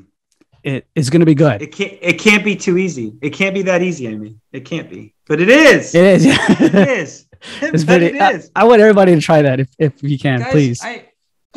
[0.62, 1.62] it is going to be good.
[1.62, 1.98] It can't.
[2.00, 3.14] It can't be too easy.
[3.20, 4.08] It can't be that easy.
[4.08, 5.94] I mean, it can't be, but it is.
[5.94, 6.26] It is.
[6.26, 7.26] it is.
[7.62, 8.50] It's pretty, it is.
[8.54, 10.80] I, I, want everybody to try that if if you can, guys, please.
[10.82, 11.08] I,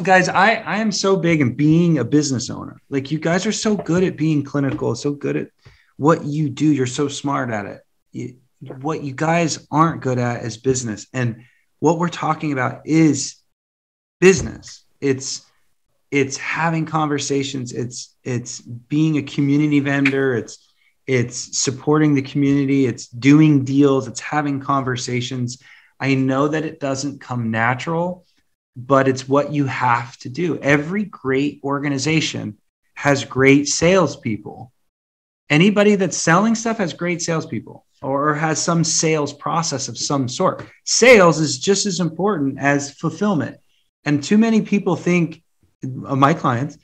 [0.02, 2.82] guys, I I am so big in being a business owner.
[2.90, 5.50] Like you guys are so good at being clinical, so good at
[5.98, 6.72] what you do.
[6.72, 7.82] You're so smart at it.
[8.12, 8.36] You,
[8.82, 11.44] what you guys aren't good at is business, and
[11.80, 13.36] what we're talking about is
[14.20, 14.84] business.
[15.00, 15.46] It's
[16.12, 20.72] it's having conversations it's it's being a community vendor it's
[21.06, 25.62] it's supporting the community it's doing deals it's having conversations
[26.00, 28.26] i know that it doesn't come natural
[28.78, 30.60] but it's what you have to do.
[30.60, 32.60] Every great organization
[32.93, 34.72] has great salespeople.
[35.50, 40.64] Anybody that's selling stuff has great salespeople or has some sales process of some sort.
[40.86, 43.58] Sales is just as important as fulfillment.
[44.06, 45.41] And too many people think
[45.84, 46.78] uh, my clients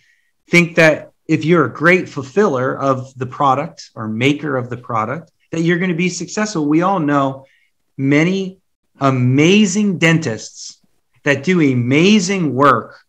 [0.49, 5.31] think that if you're a great fulfiller of the product or maker of the product,
[5.51, 6.65] that you're going to be successful.
[6.65, 7.45] We all know
[7.97, 8.62] many
[9.03, 10.79] amazing dentists
[11.23, 12.99] that do amazing work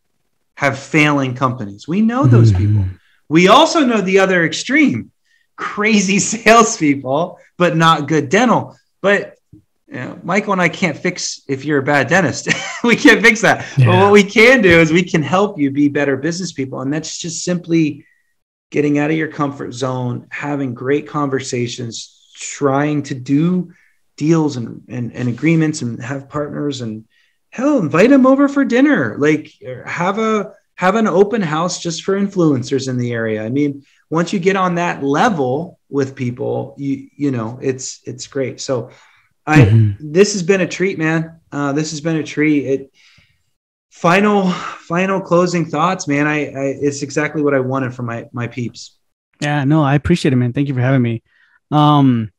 [0.57, 1.88] have failing companies.
[1.88, 2.82] We know those mm-hmm.
[2.82, 2.84] people.
[3.28, 5.12] We also know the other extreme
[5.57, 8.76] crazy salespeople, but not good dental.
[9.01, 9.38] But
[9.86, 12.49] you know, Michael and I can't fix if you're a bad dentist.
[12.84, 13.64] we can't fix that.
[13.78, 13.86] Yeah.
[13.86, 16.80] But what we can do is we can help you be better business people.
[16.80, 18.05] And that's just simply
[18.70, 23.72] getting out of your comfort zone, having great conversations, trying to do
[24.16, 27.04] deals and, and, and agreements and have partners and
[27.50, 29.16] hell, invite them over for dinner.
[29.18, 29.52] Like
[29.86, 33.44] have a have an open house just for influencers in the area.
[33.44, 38.26] I mean, once you get on that level with people, you you know, it's it's
[38.26, 38.60] great.
[38.60, 38.90] So
[39.46, 40.12] I mm-hmm.
[40.12, 41.40] this has been a treat, man.
[41.52, 42.66] Uh, this has been a treat.
[42.66, 42.92] It
[43.90, 46.26] final final closing thoughts, man.
[46.26, 48.98] I, I it's exactly what I wanted from my my peeps.
[49.40, 50.52] Yeah, no, I appreciate it, man.
[50.52, 51.22] Thank you for having me.
[51.70, 52.30] Um,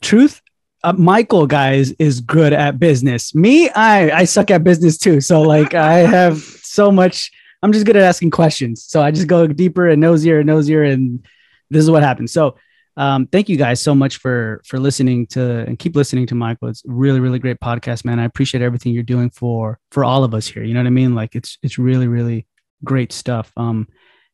[0.00, 0.42] truth,
[0.84, 3.34] uh, Michael, guys, is good at business.
[3.34, 5.20] Me, I I suck at business too.
[5.20, 7.30] So like, I have so much.
[7.62, 8.84] I'm just good at asking questions.
[8.84, 11.26] So I just go deeper and nosier and nosier, and
[11.70, 12.32] this is what happens.
[12.32, 12.56] So
[12.96, 16.68] um, thank you guys so much for for listening to and keep listening to Michael.
[16.68, 18.18] It's really really great podcast, man.
[18.18, 20.64] I appreciate everything you're doing for for all of us here.
[20.64, 21.14] You know what I mean?
[21.14, 22.46] Like it's it's really really
[22.84, 23.52] great stuff.
[23.56, 23.88] Um,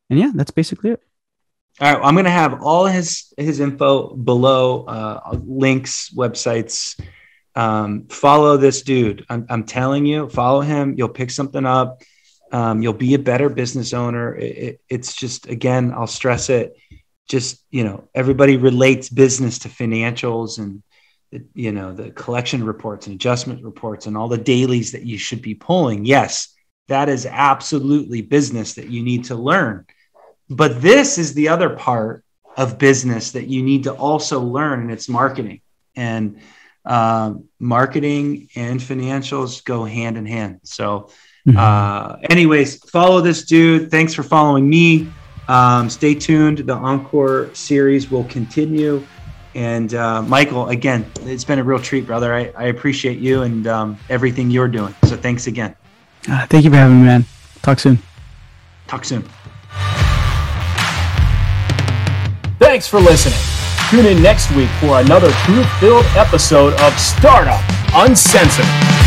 [0.09, 1.01] and yeah, that's basically it.
[1.81, 6.99] All right, I'm gonna have all his his info below, uh, links, websites.
[7.55, 9.25] Um, follow this dude.
[9.29, 10.95] I'm, I'm telling you, follow him.
[10.97, 12.01] You'll pick something up.
[12.51, 14.35] Um, you'll be a better business owner.
[14.35, 16.75] It, it, it's just again, I'll stress it
[17.27, 20.83] just you know everybody relates business to financials and
[21.53, 25.41] you know the collection reports and adjustment reports and all the dailies that you should
[25.41, 26.53] be pulling yes
[26.87, 29.85] that is absolutely business that you need to learn
[30.49, 32.23] but this is the other part
[32.57, 35.61] of business that you need to also learn and it's marketing
[35.95, 36.39] and
[36.85, 41.09] uh, marketing and financials go hand in hand so
[41.47, 41.57] mm-hmm.
[41.57, 45.11] uh, anyways follow this dude thanks for following me
[45.47, 46.59] um, stay tuned.
[46.59, 49.05] The Encore series will continue.
[49.53, 52.33] And uh, Michael, again, it's been a real treat, brother.
[52.33, 54.93] I, I appreciate you and um, everything you're doing.
[55.05, 55.75] So thanks again.
[56.29, 57.25] Uh, thank you for having me, man.
[57.61, 57.99] Talk soon.
[58.87, 59.23] Talk soon.
[62.59, 63.39] Thanks for listening.
[63.89, 67.59] Tune in next week for another truth filled episode of Startup
[67.91, 69.04] Unscripted.